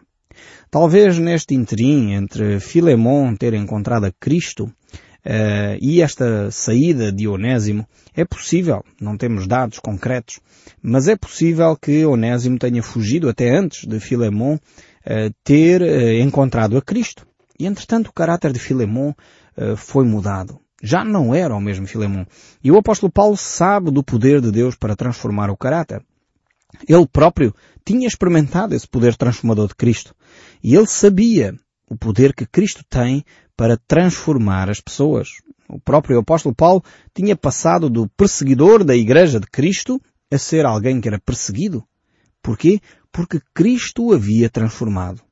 Talvez 0.73 1.19
neste 1.19 1.55
interim 1.55 2.15
entre 2.15 2.59
Filemon 2.59 3.37
ter 3.37 3.53
encontrado 3.53 4.07
a 4.07 4.11
Cristo 4.11 4.65
uh, 4.65 5.77
e 5.79 6.01
esta 6.01 6.51
saída 6.51 7.13
de 7.13 7.29
Onésimo, 7.29 7.87
é 8.17 8.25
possível, 8.25 8.83
não 8.99 9.19
temos 9.19 9.47
dados 9.47 9.79
concretos, 9.79 10.41
mas 10.83 11.09
é 11.09 11.15
possível 11.15 11.77
que 11.77 12.07
Onésimo 12.07 12.59
tenha 12.59 12.83
fugido 12.83 13.29
até 13.29 13.55
antes 13.55 13.87
de 13.87 14.01
Filemon 14.01 14.55
uh, 14.55 15.35
ter 15.45 15.83
uh, 15.83 16.23
encontrado 16.23 16.79
a 16.79 16.81
Cristo. 16.81 17.27
E 17.61 17.67
entretanto 17.67 18.07
o 18.07 18.15
caráter 18.15 18.51
de 18.51 18.59
Filemon 18.59 19.13
foi 19.77 20.07
mudado. 20.07 20.59
Já 20.83 21.05
não 21.05 21.35
era 21.35 21.55
o 21.55 21.61
mesmo 21.61 21.87
Filemon. 21.87 22.25
E 22.65 22.73
o 22.73 22.79
apóstolo 22.79 23.13
Paulo 23.13 23.37
sabe 23.37 23.91
do 23.91 24.03
poder 24.03 24.41
de 24.41 24.51
Deus 24.51 24.75
para 24.75 24.97
transformar 24.97 25.51
o 25.51 25.57
caráter. 25.57 26.03
Ele 26.89 27.07
próprio 27.07 27.55
tinha 27.85 28.07
experimentado 28.07 28.75
esse 28.75 28.89
poder 28.89 29.17
transformador 29.17 29.69
de 29.69 29.75
Cristo. 29.75 30.15
E 30.63 30.75
ele 30.75 30.87
sabia 30.87 31.55
o 31.89 31.97
poder 31.97 32.35
que 32.35 32.47
Cristo 32.47 32.85
tem 32.89 33.25
para 33.57 33.77
transformar 33.77 34.71
as 34.71 34.81
pessoas. 34.81 35.29
O 35.69 35.81
próprio 35.81 36.19
apóstolo 36.19 36.55
Paulo 36.55 36.83
tinha 37.15 37.37
passado 37.37 37.89
do 37.89 38.09
perseguidor 38.17 38.85
da 38.85 38.97
igreja 38.97 39.39
de 39.39 39.47
Cristo 39.47 40.01
a 40.31 40.39
ser 40.39 40.65
alguém 40.65 41.01
que 41.01 41.09
era 41.09 41.21
perseguido. 41.21 41.85
Porquê? 42.43 42.81
Porque 43.11 43.41
Cristo 43.55 44.07
o 44.07 44.15
havia 44.15 44.49
transformado. 44.51 45.23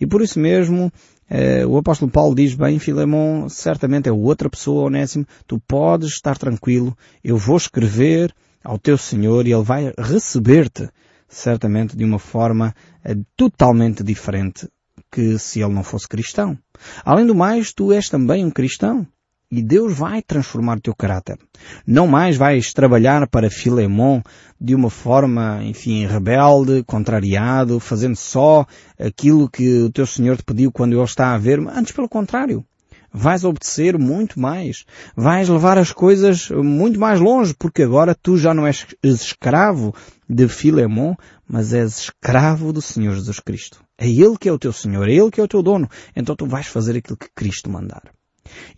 E 0.00 0.06
por 0.06 0.22
isso 0.22 0.38
mesmo, 0.40 0.92
eh, 1.28 1.64
o 1.64 1.76
apóstolo 1.76 2.10
Paulo 2.10 2.34
diz, 2.34 2.54
bem, 2.54 2.78
Filemon, 2.78 3.48
certamente 3.48 4.08
é 4.08 4.12
outra 4.12 4.50
pessoa, 4.50 4.86
Onésimo, 4.86 5.26
tu 5.46 5.60
podes 5.60 6.12
estar 6.12 6.36
tranquilo, 6.36 6.96
eu 7.22 7.36
vou 7.36 7.56
escrever 7.56 8.34
ao 8.64 8.78
teu 8.78 8.96
Senhor 8.96 9.46
e 9.46 9.52
Ele 9.52 9.62
vai 9.62 9.92
receber-te 9.98 10.88
certamente 11.28 11.96
de 11.96 12.04
uma 12.04 12.18
forma 12.18 12.74
eh, 13.04 13.16
totalmente 13.36 14.02
diferente 14.02 14.68
que 15.10 15.38
se 15.38 15.60
ele 15.60 15.74
não 15.74 15.82
fosse 15.82 16.08
cristão. 16.08 16.58
Além 17.04 17.26
do 17.26 17.34
mais, 17.34 17.72
tu 17.72 17.92
és 17.92 18.08
também 18.08 18.44
um 18.44 18.50
cristão. 18.50 19.06
E 19.52 19.60
Deus 19.60 19.98
vai 19.98 20.22
transformar 20.22 20.76
o 20.76 20.80
teu 20.80 20.94
caráter. 20.94 21.36
Não 21.84 22.06
mais 22.06 22.36
vais 22.36 22.72
trabalhar 22.72 23.28
para 23.28 23.50
Filemon 23.50 24.22
de 24.60 24.76
uma 24.76 24.88
forma, 24.88 25.64
enfim, 25.64 26.06
rebelde, 26.06 26.84
contrariado, 26.84 27.80
fazendo 27.80 28.14
só 28.14 28.64
aquilo 28.96 29.50
que 29.50 29.82
o 29.82 29.90
teu 29.90 30.06
Senhor 30.06 30.36
te 30.36 30.44
pediu 30.44 30.70
quando 30.70 30.92
ele 30.92 31.02
está 31.02 31.34
a 31.34 31.38
ver, 31.38 31.58
antes 31.58 31.90
pelo 31.90 32.08
contrário 32.08 32.64
vais 33.12 33.44
obedecer 33.44 33.98
muito 33.98 34.38
mais. 34.38 34.84
Vais 35.16 35.48
levar 35.48 35.78
as 35.78 35.92
coisas 35.92 36.50
muito 36.50 36.98
mais 36.98 37.20
longe, 37.20 37.54
porque 37.54 37.82
agora 37.82 38.14
tu 38.14 38.36
já 38.36 38.54
não 38.54 38.66
és 38.66 38.86
escravo 39.02 39.94
de 40.28 40.48
Filemon, 40.48 41.14
mas 41.48 41.72
és 41.72 41.98
escravo 41.98 42.72
do 42.72 42.80
Senhor 42.80 43.14
Jesus 43.14 43.40
Cristo. 43.40 43.82
É 43.98 44.08
Ele 44.08 44.36
que 44.38 44.48
é 44.48 44.52
o 44.52 44.58
teu 44.58 44.72
Senhor, 44.72 45.08
é 45.08 45.12
Ele 45.12 45.30
que 45.30 45.40
é 45.40 45.44
o 45.44 45.48
teu 45.48 45.62
dono. 45.62 45.88
Então 46.14 46.36
tu 46.36 46.46
vais 46.46 46.66
fazer 46.66 46.96
aquilo 46.96 47.16
que 47.16 47.28
Cristo 47.34 47.68
mandar. 47.68 48.02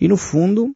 E 0.01 0.09
no 0.09 0.17
fundo, 0.17 0.75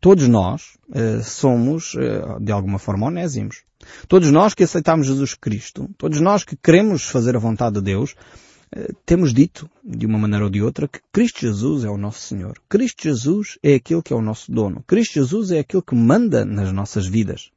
Todos 0.00 0.26
nós 0.28 0.78
uh, 0.88 1.22
somos, 1.22 1.94
uh, 1.94 2.40
de 2.40 2.50
alguma 2.50 2.78
forma, 2.78 3.08
onésimos. 3.08 3.64
Todos 4.08 4.30
nós 4.30 4.54
que 4.54 4.64
aceitamos 4.64 5.06
Jesus 5.06 5.34
Cristo, 5.34 5.90
todos 5.98 6.20
nós 6.20 6.42
que 6.42 6.56
queremos 6.56 7.04
fazer 7.04 7.36
a 7.36 7.38
vontade 7.38 7.74
de 7.74 7.82
Deus, 7.82 8.14
temos 9.04 9.34
dito, 9.34 9.68
de 9.84 10.06
uma 10.06 10.18
maneira 10.18 10.44
ou 10.44 10.50
de 10.50 10.62
outra, 10.62 10.86
que 10.86 11.00
Cristo 11.12 11.40
Jesus 11.40 11.84
é 11.84 11.90
o 11.90 11.96
nosso 11.96 12.20
Senhor. 12.20 12.54
Cristo 12.68 13.02
Jesus 13.02 13.58
é 13.62 13.74
aquele 13.74 14.02
que 14.02 14.12
é 14.12 14.16
o 14.16 14.22
nosso 14.22 14.50
dono. 14.52 14.82
Cristo 14.86 15.14
Jesus 15.14 15.50
é 15.50 15.58
aquele 15.58 15.82
que 15.82 15.94
manda 15.94 16.44
nas 16.44 16.72
nossas 16.72 17.06
vidas. 17.06 17.50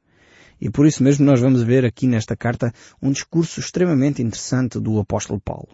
E 0.60 0.70
por 0.70 0.86
isso 0.86 1.02
mesmo 1.02 1.24
nós 1.24 1.40
vamos 1.40 1.62
ver 1.62 1.84
aqui 1.84 2.06
nesta 2.06 2.36
carta 2.36 2.72
um 3.00 3.10
discurso 3.10 3.60
extremamente 3.60 4.22
interessante 4.22 4.80
do 4.80 4.98
apóstolo 4.98 5.40
Paulo. 5.40 5.68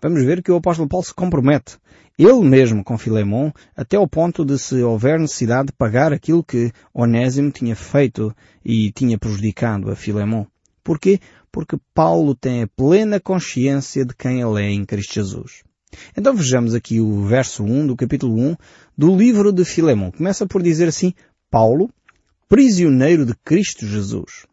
Vamos 0.00 0.22
ver 0.24 0.42
que 0.42 0.52
o 0.52 0.56
apóstolo 0.56 0.88
Paulo 0.88 1.04
se 1.04 1.14
compromete, 1.14 1.78
ele 2.18 2.42
mesmo 2.42 2.84
com 2.84 2.98
Filemon, 2.98 3.50
até 3.74 3.96
ao 3.96 4.06
ponto 4.06 4.44
de 4.44 4.58
se 4.58 4.82
houver 4.82 5.18
necessidade 5.18 5.68
de 5.68 5.72
pagar 5.72 6.12
aquilo 6.12 6.44
que 6.44 6.70
Onésimo 6.92 7.50
tinha 7.50 7.74
feito 7.74 8.34
e 8.64 8.92
tinha 8.92 9.18
prejudicado 9.18 9.90
a 9.90 9.96
Filemon. 9.96 10.44
Porquê? 10.84 11.20
Porque 11.52 11.76
Paulo 11.94 12.34
tem 12.34 12.62
a 12.62 12.66
plena 12.66 13.20
consciência 13.20 14.04
de 14.06 14.14
quem 14.16 14.40
ele 14.40 14.62
é 14.62 14.70
em 14.70 14.84
Cristo 14.86 15.14
Jesus. 15.14 15.62
Então 16.16 16.34
vejamos 16.34 16.74
aqui 16.74 16.98
o 16.98 17.22
verso 17.26 17.62
1 17.62 17.88
do 17.88 17.96
capítulo 17.96 18.34
1 18.40 18.56
do 18.96 19.14
livro 19.14 19.52
de 19.52 19.64
Filemon. 19.64 20.10
Começa 20.10 20.46
por 20.46 20.62
dizer 20.62 20.88
assim, 20.88 21.12
Paulo, 21.50 21.90
prisioneiro 22.48 23.26
de 23.26 23.34
Cristo 23.44 23.86
Jesus. 23.86 24.46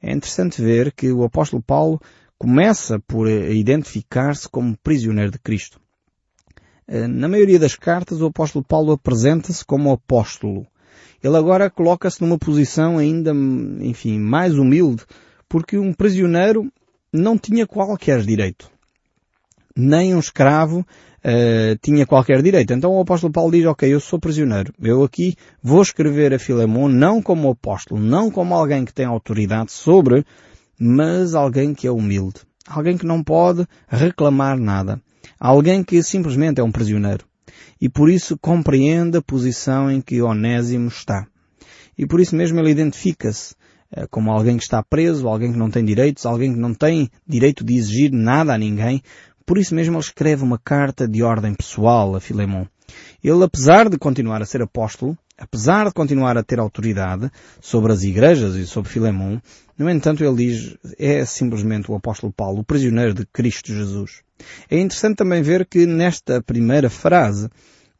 É 0.00 0.12
interessante 0.12 0.62
ver 0.62 0.92
que 0.92 1.12
o 1.12 1.24
apóstolo 1.24 1.62
Paulo 1.62 2.00
começa 2.38 2.98
por 3.00 3.28
identificar-se 3.28 4.48
como 4.48 4.78
prisioneiro 4.78 5.32
de 5.32 5.38
Cristo. 5.38 5.78
Eh, 6.86 7.06
na 7.06 7.28
maioria 7.28 7.58
das 7.58 7.74
cartas, 7.74 8.22
o 8.22 8.26
apóstolo 8.26 8.64
Paulo 8.64 8.92
apresenta-se 8.92 9.64
como 9.64 9.92
apóstolo. 9.92 10.66
Ele 11.22 11.36
agora 11.36 11.68
coloca-se 11.68 12.20
numa 12.20 12.38
posição 12.38 12.96
ainda, 12.96 13.32
enfim, 13.80 14.18
mais 14.18 14.54
humilde, 14.54 15.04
porque 15.48 15.78
um 15.78 15.92
prisioneiro 15.92 16.70
não 17.12 17.38
tinha 17.38 17.66
qualquer 17.66 18.22
direito. 18.22 18.70
Nem 19.74 20.14
um 20.14 20.18
escravo 20.18 20.80
uh, 20.80 21.78
tinha 21.80 22.06
qualquer 22.06 22.42
direito. 22.42 22.72
Então 22.72 22.92
o 22.92 23.00
apóstolo 23.00 23.32
Paulo 23.32 23.52
diz, 23.52 23.64
ok, 23.64 23.92
eu 23.92 24.00
sou 24.00 24.18
prisioneiro. 24.18 24.72
Eu 24.80 25.02
aqui 25.02 25.36
vou 25.62 25.82
escrever 25.82 26.34
a 26.34 26.38
Filemon 26.38 26.88
não 26.88 27.22
como 27.22 27.50
apóstolo, 27.50 28.00
não 28.00 28.30
como 28.30 28.54
alguém 28.54 28.84
que 28.84 28.92
tem 28.92 29.06
autoridade 29.06 29.72
sobre, 29.72 30.24
mas 30.78 31.34
alguém 31.34 31.74
que 31.74 31.86
é 31.86 31.90
humilde. 31.90 32.40
Alguém 32.66 32.98
que 32.98 33.06
não 33.06 33.22
pode 33.22 33.66
reclamar 33.88 34.58
nada. 34.58 35.00
Alguém 35.40 35.82
que 35.82 36.02
simplesmente 36.02 36.60
é 36.60 36.64
um 36.64 36.72
prisioneiro. 36.72 37.24
E 37.80 37.88
por 37.88 38.10
isso 38.10 38.36
compreende 38.36 39.18
a 39.18 39.22
posição 39.22 39.90
em 39.90 40.00
que 40.00 40.20
Onésimo 40.20 40.88
está. 40.88 41.26
E 41.96 42.06
por 42.06 42.20
isso 42.20 42.36
mesmo 42.36 42.58
ele 42.60 42.70
identifica-se 42.70 43.54
como 44.10 44.30
alguém 44.30 44.56
que 44.56 44.62
está 44.62 44.82
preso, 44.82 45.28
alguém 45.28 45.52
que 45.52 45.58
não 45.58 45.70
tem 45.70 45.84
direitos, 45.84 46.26
alguém 46.26 46.52
que 46.52 46.58
não 46.58 46.74
tem 46.74 47.10
direito 47.26 47.64
de 47.64 47.76
exigir 47.76 48.12
nada 48.12 48.54
a 48.54 48.58
ninguém, 48.58 49.02
por 49.46 49.56
isso 49.56 49.74
mesmo 49.74 49.94
ele 49.94 50.00
escreve 50.00 50.42
uma 50.42 50.58
carta 50.58 51.08
de 51.08 51.22
ordem 51.22 51.54
pessoal 51.54 52.14
a 52.14 52.20
Filemon. 52.20 52.66
Ele, 53.22 53.44
apesar 53.44 53.88
de 53.88 53.98
continuar 53.98 54.42
a 54.42 54.46
ser 54.46 54.62
apóstolo, 54.62 55.16
apesar 55.38 55.86
de 55.86 55.92
continuar 55.92 56.36
a 56.36 56.42
ter 56.42 56.58
autoridade 56.58 57.30
sobre 57.60 57.92
as 57.92 58.02
igrejas 58.02 58.56
e 58.56 58.66
sobre 58.66 58.90
Filemon, 58.90 59.38
no 59.76 59.88
entanto 59.88 60.24
ele 60.24 60.36
diz, 60.36 60.76
é 60.98 61.24
simplesmente 61.24 61.90
o 61.90 61.94
apóstolo 61.94 62.32
Paulo, 62.32 62.60
o 62.60 62.64
prisioneiro 62.64 63.14
de 63.14 63.24
Cristo 63.26 63.72
Jesus. 63.72 64.22
É 64.70 64.78
interessante 64.78 65.16
também 65.16 65.42
ver 65.42 65.66
que 65.66 65.86
nesta 65.86 66.42
primeira 66.42 66.90
frase, 66.90 67.48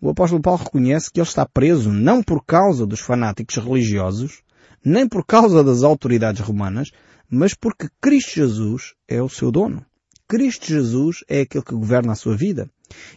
o 0.00 0.10
apóstolo 0.10 0.42
Paulo 0.42 0.62
reconhece 0.62 1.10
que 1.10 1.20
ele 1.20 1.26
está 1.26 1.46
preso 1.46 1.92
não 1.92 2.22
por 2.22 2.44
causa 2.44 2.86
dos 2.86 3.00
fanáticos 3.00 3.56
religiosos, 3.56 4.42
nem 4.84 5.08
por 5.08 5.24
causa 5.24 5.62
das 5.64 5.82
autoridades 5.82 6.40
romanas, 6.40 6.90
mas 7.30 7.54
porque 7.54 7.88
Cristo 8.00 8.34
Jesus 8.34 8.94
é 9.06 9.22
o 9.22 9.28
seu 9.28 9.50
dono. 9.50 9.84
Cristo 10.26 10.66
Jesus 10.66 11.24
é 11.28 11.40
aquele 11.40 11.64
que 11.64 11.74
governa 11.74 12.12
a 12.12 12.16
sua 12.16 12.36
vida. 12.36 12.70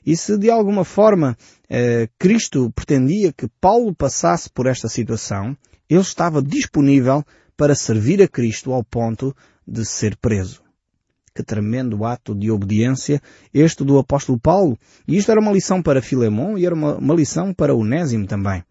E 0.05 0.15
se 0.15 0.37
de 0.37 0.49
alguma 0.49 0.83
forma 0.83 1.37
eh, 1.69 2.09
Cristo 2.17 2.71
pretendia 2.71 3.33
que 3.33 3.47
Paulo 3.59 3.93
passasse 3.93 4.49
por 4.49 4.65
esta 4.65 4.87
situação, 4.87 5.55
ele 5.89 6.01
estava 6.01 6.41
disponível 6.41 7.23
para 7.55 7.75
servir 7.75 8.21
a 8.21 8.27
Cristo 8.27 8.71
ao 8.71 8.83
ponto 8.83 9.35
de 9.67 9.85
ser 9.85 10.15
preso. 10.17 10.63
Que 11.33 11.43
tremendo 11.43 12.03
ato 12.03 12.33
de 12.33 12.49
obediência 12.49 13.21
este 13.53 13.83
do 13.83 13.97
apóstolo 13.97 14.39
Paulo. 14.39 14.77
E 15.07 15.17
isto 15.17 15.31
era 15.31 15.39
uma 15.39 15.51
lição 15.51 15.81
para 15.81 16.01
Filemon 16.01 16.57
e 16.57 16.65
era 16.65 16.75
uma, 16.75 16.95
uma 16.95 17.13
lição 17.13 17.53
para 17.53 17.75
Onésimo 17.75 18.25
também. 18.25 18.63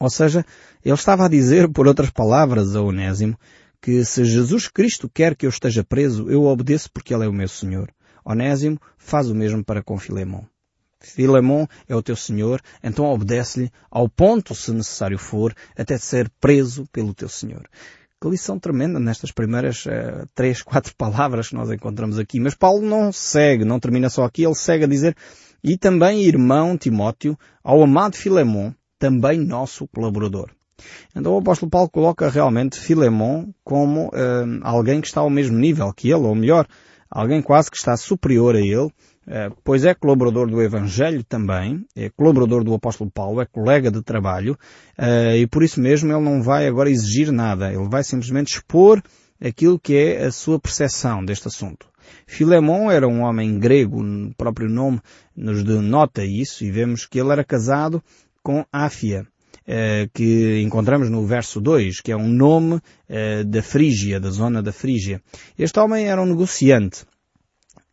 Ou 0.00 0.08
seja, 0.08 0.44
ele 0.82 0.94
estava 0.94 1.26
a 1.26 1.28
dizer, 1.28 1.70
por 1.70 1.86
outras 1.86 2.08
palavras, 2.08 2.74
a 2.74 2.80
Onésimo, 2.80 3.38
que 3.82 4.02
se 4.02 4.24
Jesus 4.24 4.66
Cristo 4.66 5.10
quer 5.12 5.36
que 5.36 5.44
eu 5.44 5.50
esteja 5.50 5.84
preso, 5.84 6.30
eu 6.30 6.44
obedeço 6.44 6.90
porque 6.90 7.12
Ele 7.12 7.26
é 7.26 7.28
o 7.28 7.32
meu 7.32 7.48
Senhor. 7.48 7.92
Onésimo 8.24 8.80
faz 8.96 9.28
o 9.28 9.34
mesmo 9.34 9.62
para 9.62 9.82
com 9.82 9.98
Filemon. 9.98 10.42
Filemon 11.00 11.66
é 11.86 11.94
o 11.94 12.02
teu 12.02 12.16
Senhor, 12.16 12.60
então 12.82 13.06
obedece-lhe 13.06 13.70
ao 13.90 14.08
ponto, 14.08 14.54
se 14.54 14.70
necessário 14.72 15.18
for, 15.18 15.54
até 15.76 15.96
ser 15.98 16.30
preso 16.40 16.86
pelo 16.92 17.14
teu 17.14 17.28
Senhor. 17.28 17.66
Que 18.20 18.28
lição 18.28 18.58
tremenda 18.58 18.98
nestas 19.00 19.30
primeiras 19.30 19.86
uh, 19.86 20.26
três, 20.34 20.60
quatro 20.64 20.94
palavras 20.94 21.48
que 21.48 21.54
nós 21.54 21.70
encontramos 21.70 22.18
aqui. 22.18 22.38
Mas 22.40 22.54
Paulo 22.54 22.82
não 22.82 23.12
segue, 23.12 23.64
não 23.64 23.80
termina 23.80 24.10
só 24.10 24.24
aqui, 24.24 24.44
ele 24.44 24.54
segue 24.54 24.84
a 24.84 24.88
dizer, 24.88 25.16
e 25.64 25.76
também 25.78 26.22
irmão 26.22 26.76
Timóteo, 26.76 27.38
ao 27.62 27.82
amado 27.82 28.16
Filemon, 28.16 28.72
também 29.00 29.40
nosso 29.40 29.88
colaborador. 29.88 30.50
Então 31.16 31.34
o 31.34 31.38
apóstolo 31.38 31.70
Paulo 31.70 31.90
coloca 31.90 32.28
realmente 32.28 32.78
Filemon 32.78 33.46
como 33.64 34.08
uh, 34.08 34.60
alguém 34.62 35.00
que 35.00 35.08
está 35.08 35.20
ao 35.20 35.30
mesmo 35.30 35.58
nível 35.58 35.92
que 35.92 36.08
ele, 36.08 36.26
ou 36.26 36.34
melhor, 36.34 36.66
alguém 37.10 37.42
quase 37.42 37.70
que 37.70 37.76
está 37.76 37.96
superior 37.96 38.54
a 38.54 38.60
ele, 38.60 38.86
uh, 38.86 39.56
pois 39.64 39.84
é 39.84 39.94
colaborador 39.94 40.48
do 40.48 40.62
Evangelho 40.62 41.24
também, 41.24 41.84
é 41.96 42.10
colaborador 42.10 42.62
do 42.62 42.74
apóstolo 42.74 43.10
Paulo, 43.10 43.40
é 43.40 43.46
colega 43.46 43.90
de 43.90 44.02
trabalho, 44.02 44.56
uh, 44.98 45.36
e 45.36 45.46
por 45.46 45.62
isso 45.62 45.80
mesmo 45.80 46.12
ele 46.12 46.24
não 46.24 46.42
vai 46.42 46.66
agora 46.68 46.90
exigir 46.90 47.32
nada, 47.32 47.72
ele 47.72 47.88
vai 47.88 48.04
simplesmente 48.04 48.54
expor 48.54 49.02
aquilo 49.42 49.78
que 49.78 49.96
é 49.96 50.26
a 50.26 50.30
sua 50.30 50.60
percepção 50.60 51.24
deste 51.24 51.48
assunto. 51.48 51.88
Filemon 52.26 52.90
era 52.90 53.06
um 53.06 53.22
homem 53.22 53.58
grego, 53.58 54.02
o 54.02 54.34
próprio 54.34 54.68
nome 54.68 55.00
nos 55.36 55.62
denota 55.62 56.24
isso, 56.24 56.64
e 56.64 56.70
vemos 56.70 57.06
que 57.06 57.18
ele 57.18 57.32
era 57.32 57.44
casado 57.44 58.02
com 58.42 58.64
Áfia. 58.72 59.26
Eh, 59.66 60.08
que 60.12 60.60
encontramos 60.62 61.08
no 61.10 61.24
verso 61.24 61.60
2, 61.60 62.00
que 62.00 62.10
é 62.10 62.16
um 62.16 62.26
nome 62.26 62.80
eh, 63.08 63.44
da 63.44 63.62
Frígia, 63.62 64.18
da 64.18 64.30
zona 64.30 64.60
da 64.60 64.72
Frígia. 64.72 65.22
Este 65.56 65.78
homem 65.78 66.06
era 66.06 66.20
um 66.20 66.26
negociante. 66.26 67.04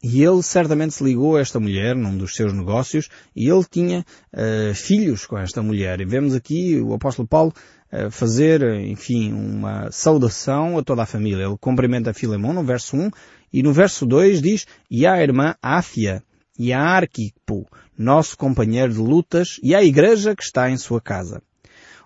E 0.02 0.24
ele 0.24 0.42
certamente 0.42 0.94
se 0.94 1.04
ligou 1.04 1.38
a 1.38 1.42
esta 1.42 1.60
mulher 1.60 1.96
num 1.96 2.18
dos 2.18 2.36
seus 2.36 2.54
negócios 2.54 3.10
e 3.36 3.50
ele 3.50 3.66
tinha 3.70 4.06
uh, 4.34 4.74
filhos 4.74 5.26
com 5.26 5.38
esta 5.38 5.62
mulher. 5.62 6.00
E 6.00 6.06
vemos 6.06 6.36
aqui 6.36 6.80
o 6.80 6.94
apóstolo 6.94 7.28
Paulo 7.28 7.52
uh, 7.92 8.12
fazer, 8.12 8.62
enfim, 8.82 9.34
uma 9.34 9.92
saudação 9.92 10.78
a 10.78 10.84
toda 10.84 11.02
a 11.02 11.08
família. 11.08 11.46
Ele 11.46 11.58
cumprimenta 11.60 12.14
Filemon 12.14 12.54
no 12.54 12.64
verso 12.64 12.96
1 12.96 13.10
e 13.52 13.64
no 13.64 13.74
verso 13.74 14.06
2 14.06 14.40
diz, 14.40 14.68
e 14.90 15.08
a 15.08 15.22
irmã 15.22 15.56
Áfia 15.62 16.24
e 16.60 16.72
a 16.72 16.80
Arquipo, 16.80 17.68
nosso 17.98 18.38
companheiro 18.38 18.94
de 18.94 19.00
lutas, 19.00 19.60
e 19.64 19.74
a 19.74 19.84
igreja 19.84 20.36
que 20.36 20.44
está 20.44 20.70
em 20.70 20.78
sua 20.78 21.02
casa. 21.02 21.42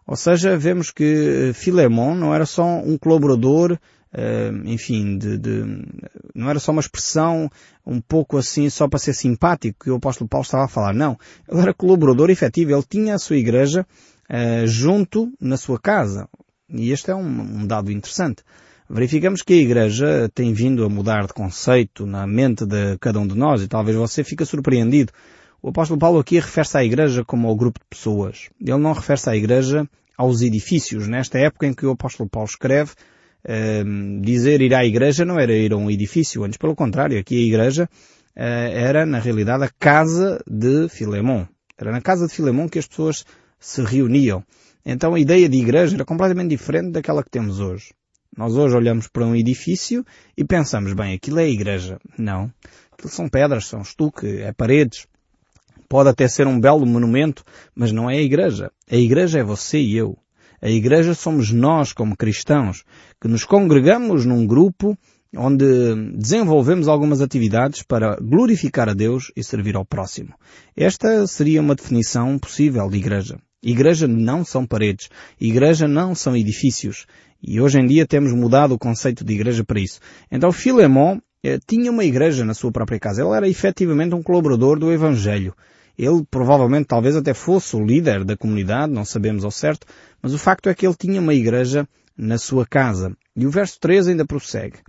Ou 0.06 0.16
seja, 0.16 0.58
vemos 0.58 0.92
que 0.92 1.52
Filemon 1.54 2.16
não 2.16 2.34
era 2.34 2.46
só 2.46 2.66
um 2.66 2.98
colaborador, 2.98 3.78
eh, 4.14 4.52
enfim, 4.66 5.18
de, 5.18 5.38
de, 5.38 5.64
não 6.36 6.50
era 6.50 6.60
só 6.60 6.72
uma 6.72 6.82
expressão 6.82 7.50
um 7.86 8.02
pouco 8.02 8.38
assim 8.38 8.70
só 8.70 8.88
para 8.88 9.00
ser 9.00 9.14
simpático 9.14 9.86
que 9.86 9.92
o 9.92 9.96
apóstolo 9.96 10.28
Paulo 10.28 10.44
estava 10.44 10.66
a 10.66 10.68
falar. 10.68 10.94
Não. 10.94 11.18
Ele 11.48 11.62
era 11.62 11.74
colaborador 11.74 12.30
efetivo. 12.30 12.72
Ele 12.72 12.84
tinha 12.88 13.16
a 13.16 13.20
sua 13.20 13.38
igreja 13.38 13.86
uh, 14.30 14.68
junto 14.68 15.32
na 15.40 15.56
sua 15.56 15.80
casa. 15.80 16.28
E 16.70 16.92
este 16.92 17.12
é 17.12 17.16
um, 17.16 17.62
um 17.62 17.68
dado 17.68 17.92
interessante. 17.92 18.44
Verificamos 18.90 19.42
que 19.42 19.54
a 19.54 19.58
igreja 19.58 20.30
tem 20.36 20.54
vindo 20.54 20.84
a 20.84 20.90
mudar 20.90 21.26
de 21.26 21.34
conceito 21.34 22.06
na 22.06 22.28
mente 22.28 22.66
de 22.66 22.98
cada 23.00 23.20
um 23.20 23.28
de 23.28 23.36
nós 23.36 23.62
e 23.62 23.68
talvez 23.68 23.96
você 23.96 24.24
fique 24.24 24.46
surpreendido. 24.46 25.14
O 25.64 25.70
apóstolo 25.70 26.00
Paulo 26.00 26.20
aqui 26.20 26.40
refere-se 26.40 26.76
à 26.76 26.84
igreja 26.84 27.24
como 27.24 27.48
ao 27.48 27.56
grupo 27.56 27.80
de 27.80 27.86
pessoas. 27.88 28.50
Ele 28.60 28.78
não 28.80 28.94
refere-se 28.94 29.30
à 29.30 29.36
igreja 29.36 29.88
aos 30.18 30.42
edifícios. 30.42 31.08
Nesta 31.08 31.38
época 31.38 31.68
em 31.68 31.74
que 31.74 31.86
o 31.86 31.92
apóstolo 31.92 32.28
Paulo 32.28 32.50
escreve, 32.50 32.92
uh, 33.46 34.22
dizer 34.22 34.60
ir 34.62 34.74
à 34.74 34.84
igreja 34.84 35.24
não 35.24 35.40
era 35.40 35.54
ir 35.54 35.72
a 35.72 35.78
um 35.78 35.90
edifício, 35.90 36.44
antes 36.44 36.58
pelo 36.58 36.76
contrário, 36.76 37.20
aqui 37.20 37.36
a 37.36 37.48
igreja 37.48 37.84
uh, 37.84 38.40
era 38.40 39.06
na 39.06 39.20
realidade 39.20 39.64
a 39.64 39.70
casa 39.70 40.44
de 40.48 40.90
Filemon. 40.90 41.46
Era 41.78 41.92
na 41.92 42.02
casa 42.02 42.26
de 42.26 42.34
Filemon 42.34 42.68
que 42.68 42.80
as 42.80 42.88
pessoas 42.88 43.24
se 43.60 43.84
reuniam. 43.84 44.44
Então 44.84 45.14
a 45.14 45.20
ideia 45.20 45.48
de 45.48 45.58
igreja 45.58 45.96
era 45.96 46.06
completamente 46.06 46.50
diferente 46.50 46.92
daquela 46.92 47.24
que 47.24 47.30
temos 47.30 47.60
hoje. 47.60 47.94
Nós 48.36 48.56
hoje 48.56 48.76
olhamos 48.76 49.08
para 49.08 49.26
um 49.26 49.36
edifício 49.36 50.04
e 50.36 50.44
pensamos, 50.44 50.94
bem, 50.94 51.14
aquilo 51.14 51.40
é 51.40 51.44
a 51.44 51.50
igreja. 51.50 52.00
Não. 52.18 52.52
Aquilo 52.92 53.10
são 53.10 53.28
pedras, 53.30 53.68
são 53.68 53.82
estuque, 53.82 54.42
é 54.42 54.52
paredes. 54.54 55.06
Pode 55.92 56.08
até 56.08 56.26
ser 56.26 56.48
um 56.48 56.58
belo 56.58 56.86
monumento, 56.86 57.44
mas 57.76 57.92
não 57.92 58.10
é 58.10 58.16
a 58.16 58.22
igreja. 58.22 58.72
A 58.90 58.96
igreja 58.96 59.40
é 59.40 59.44
você 59.44 59.78
e 59.78 59.98
eu. 59.98 60.18
A 60.62 60.70
igreja 60.70 61.14
somos 61.14 61.52
nós 61.52 61.92
como 61.92 62.16
cristãos, 62.16 62.86
que 63.20 63.28
nos 63.28 63.44
congregamos 63.44 64.26
num 64.26 64.48
grupo 64.48 64.98
onde 65.36 65.66
desenvolvemos 66.16 66.88
algumas 66.88 67.20
atividades 67.20 67.84
para 67.84 68.16
glorificar 68.22 68.88
a 68.88 68.94
Deus 68.94 69.34
e 69.36 69.44
servir 69.44 69.76
ao 69.76 69.84
próximo. 69.84 70.34
Esta 70.78 71.28
seria 71.28 71.60
uma 71.60 71.76
definição 71.76 72.40
possível 72.40 72.90
de 72.90 72.96
igreja. 72.96 73.38
Igreja 73.62 74.08
não 74.08 74.46
são 74.46 74.66
paredes. 74.66 75.10
Igreja 75.42 75.90
não 75.90 76.16
são 76.16 76.38
edifícios. 76.38 77.06
E 77.44 77.60
hoje 77.60 77.82
em 77.82 77.86
dia 77.86 78.08
temos 78.08 78.32
mudado 78.32 78.74
o 78.74 78.80
conceito 78.80 79.26
de 79.26 79.34
igreja 79.34 79.66
para 79.66 79.82
isso. 79.82 80.00
Então 80.32 80.54
Filemon 80.54 81.20
eh, 81.44 81.60
tinha 81.68 81.92
uma 81.92 82.06
igreja 82.06 82.46
na 82.46 82.54
sua 82.54 82.72
própria 82.72 82.98
casa. 82.98 83.22
Ele 83.22 83.36
era 83.36 83.50
efetivamente 83.50 84.16
um 84.16 84.24
colaborador 84.24 84.80
do 84.80 84.90
Evangelho. 84.90 85.54
Ele 85.98 86.26
provavelmente 86.30 86.88
talvez 86.88 87.16
até 87.16 87.34
fosse 87.34 87.76
o 87.76 87.86
líder 87.86 88.24
da 88.24 88.38
comunidade, 88.38 88.92
não 88.92 89.06
sabemos 89.06 89.44
ao 89.44 89.52
certo, 89.52 89.86
mas 90.22 90.34
o 90.34 90.38
facto 90.38 90.70
é 90.70 90.74
que 90.74 90.86
ele 90.86 90.96
tinha 90.96 91.22
uma 91.22 91.34
igreja 91.34 91.88
na 92.18 92.38
sua 92.38 92.66
casa. 92.66 93.16
E 93.36 93.46
o 93.46 93.52
verso 93.52 93.80
3 93.80 94.10
ainda 94.10 94.26
prossegue. 94.26 94.80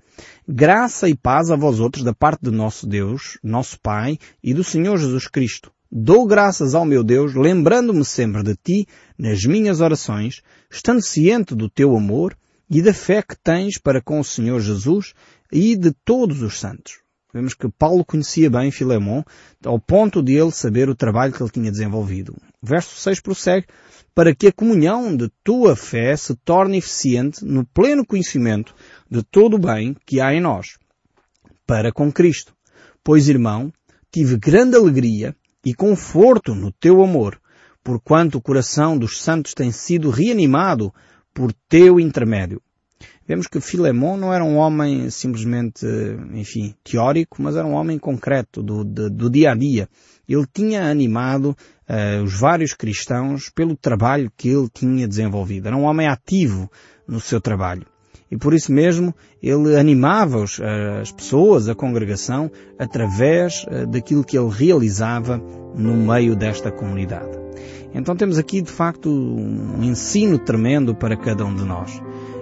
Graça 0.47 1.09
e 1.09 1.17
paz 1.17 1.51
a 1.51 1.57
vós 1.57 1.81
outros 1.81 2.05
da 2.05 2.15
parte 2.15 2.43
de 2.43 2.51
nosso 2.51 2.87
Deus, 2.87 3.39
nosso 3.43 3.79
Pai 3.81 4.19
e 4.43 4.53
do 4.53 4.65
Senhor 4.65 4.99
Jesus 4.99 5.27
Cristo. 5.29 5.73
Dou 5.91 6.27
graças 6.27 6.75
ao 6.75 6.85
meu 6.85 7.05
Deus, 7.05 7.35
lembrando-me 7.35 8.05
sempre 8.05 8.43
de 8.43 8.57
ti 8.57 8.87
nas 9.19 9.45
minhas 9.45 9.81
orações, 9.81 10.43
estando 10.71 11.03
ciente 11.03 11.55
do 11.55 11.69
teu 11.69 11.95
amor 11.95 12.37
e 12.69 12.81
da 12.81 12.95
fé 12.95 13.23
que 13.23 13.37
tens 13.37 13.79
para 13.79 14.01
com 14.01 14.19
o 14.19 14.25
Senhor 14.25 14.59
Jesus 14.61 15.13
e 15.53 15.77
de 15.77 15.93
todos 16.05 16.43
os 16.43 16.59
santos. 16.59 17.01
Vemos 17.33 17.55
que 17.55 17.69
Paulo 17.69 18.05
conhecia 18.05 18.51
bem 18.51 18.71
Filemon, 18.71 19.23
ao 19.65 19.81
ponto 19.81 20.23
de 20.23 20.35
ele 20.35 20.51
saber 20.51 20.91
o 20.91 20.95
trabalho 20.95 21.33
que 21.33 21.43
ele 21.43 21.51
tinha 21.51 21.71
desenvolvido. 21.71 22.37
O 22.61 22.67
verso 22.67 22.95
6 22.97 23.21
prossegue, 23.21 23.67
para 24.15 24.35
que 24.35 24.49
a 24.49 24.53
comunhão 24.53 25.17
de 25.17 25.31
tua 25.43 25.75
fé 25.75 26.15
se 26.15 26.35
torne 26.37 26.77
eficiente 26.77 27.43
no 27.43 27.65
pleno 27.65 28.05
conhecimento 28.05 28.75
de 29.11 29.23
todo 29.23 29.55
o 29.55 29.59
bem 29.59 29.97
que 30.05 30.21
há 30.21 30.35
em 30.35 30.41
nós, 30.41 30.79
para 31.67 31.91
com 31.91 32.13
Cristo. 32.13 32.55
Pois, 33.03 33.29
irmão, 33.29 33.73
tive 34.11 34.37
grande 34.37 34.77
alegria 34.77 35.35
e 35.65 35.73
conforto 35.73 36.55
no 36.55 36.71
teu 36.71 37.03
amor, 37.03 37.41
porquanto 37.83 38.37
o 38.37 38.43
coração 38.43 38.99
dos 38.99 39.23
santos 39.23 39.55
tem 39.55 39.73
sido 39.73 40.11
reanimado 40.11 40.93
por 41.33 41.51
teu 41.67 41.99
intermédio. 41.99 42.61
Vemos 43.27 43.47
que 43.47 43.61
Filemon 43.61 44.17
não 44.17 44.33
era 44.33 44.45
um 44.45 44.57
homem 44.57 45.09
simplesmente, 45.09 45.87
enfim, 46.35 46.75
teórico, 46.83 47.41
mas 47.41 47.57
era 47.57 47.67
um 47.67 47.73
homem 47.73 47.99
concreto, 47.99 48.63
do, 48.63 48.85
do, 48.85 49.09
do 49.09 49.31
dia 49.31 49.53
a 49.53 49.55
dia. 49.55 49.89
Ele 50.29 50.47
tinha 50.53 50.91
animado 50.91 51.57
uh, 51.89 52.23
os 52.25 52.39
vários 52.39 52.75
cristãos 52.75 53.49
pelo 53.49 53.77
trabalho 53.77 54.31
que 54.37 54.49
ele 54.49 54.69
tinha 54.73 55.07
desenvolvido. 55.07 55.69
Era 55.69 55.77
um 55.77 55.85
homem 55.85 56.09
ativo 56.09 56.71
no 57.07 57.21
seu 57.21 57.41
trabalho. 57.41 57.87
E 58.31 58.37
por 58.37 58.55
isso 58.55 58.73
mesmo 58.73 59.15
ele 59.43 59.77
animava 59.77 60.43
eh, 60.59 61.01
as 61.03 61.13
pessoas, 61.13 61.69
a 61.69 61.75
congregação, 61.75 62.51
através 62.79 63.65
uh, 63.65 63.87
daquilo 63.87 64.25
que 64.25 64.39
ele 64.39 64.49
realizava 64.49 65.37
no 65.77 65.95
meio 65.95 66.35
desta 66.35 66.73
comunidade. 66.73 67.39
Então 67.93 68.17
temos 68.17 68.39
aqui 68.39 68.63
de 68.63 68.71
facto 68.71 69.11
um 69.11 69.83
ensino 69.83 70.39
tremendo 70.39 70.95
para 70.95 71.15
cada 71.15 71.45
um 71.45 71.55
de 71.55 71.63
nós. 71.63 72.01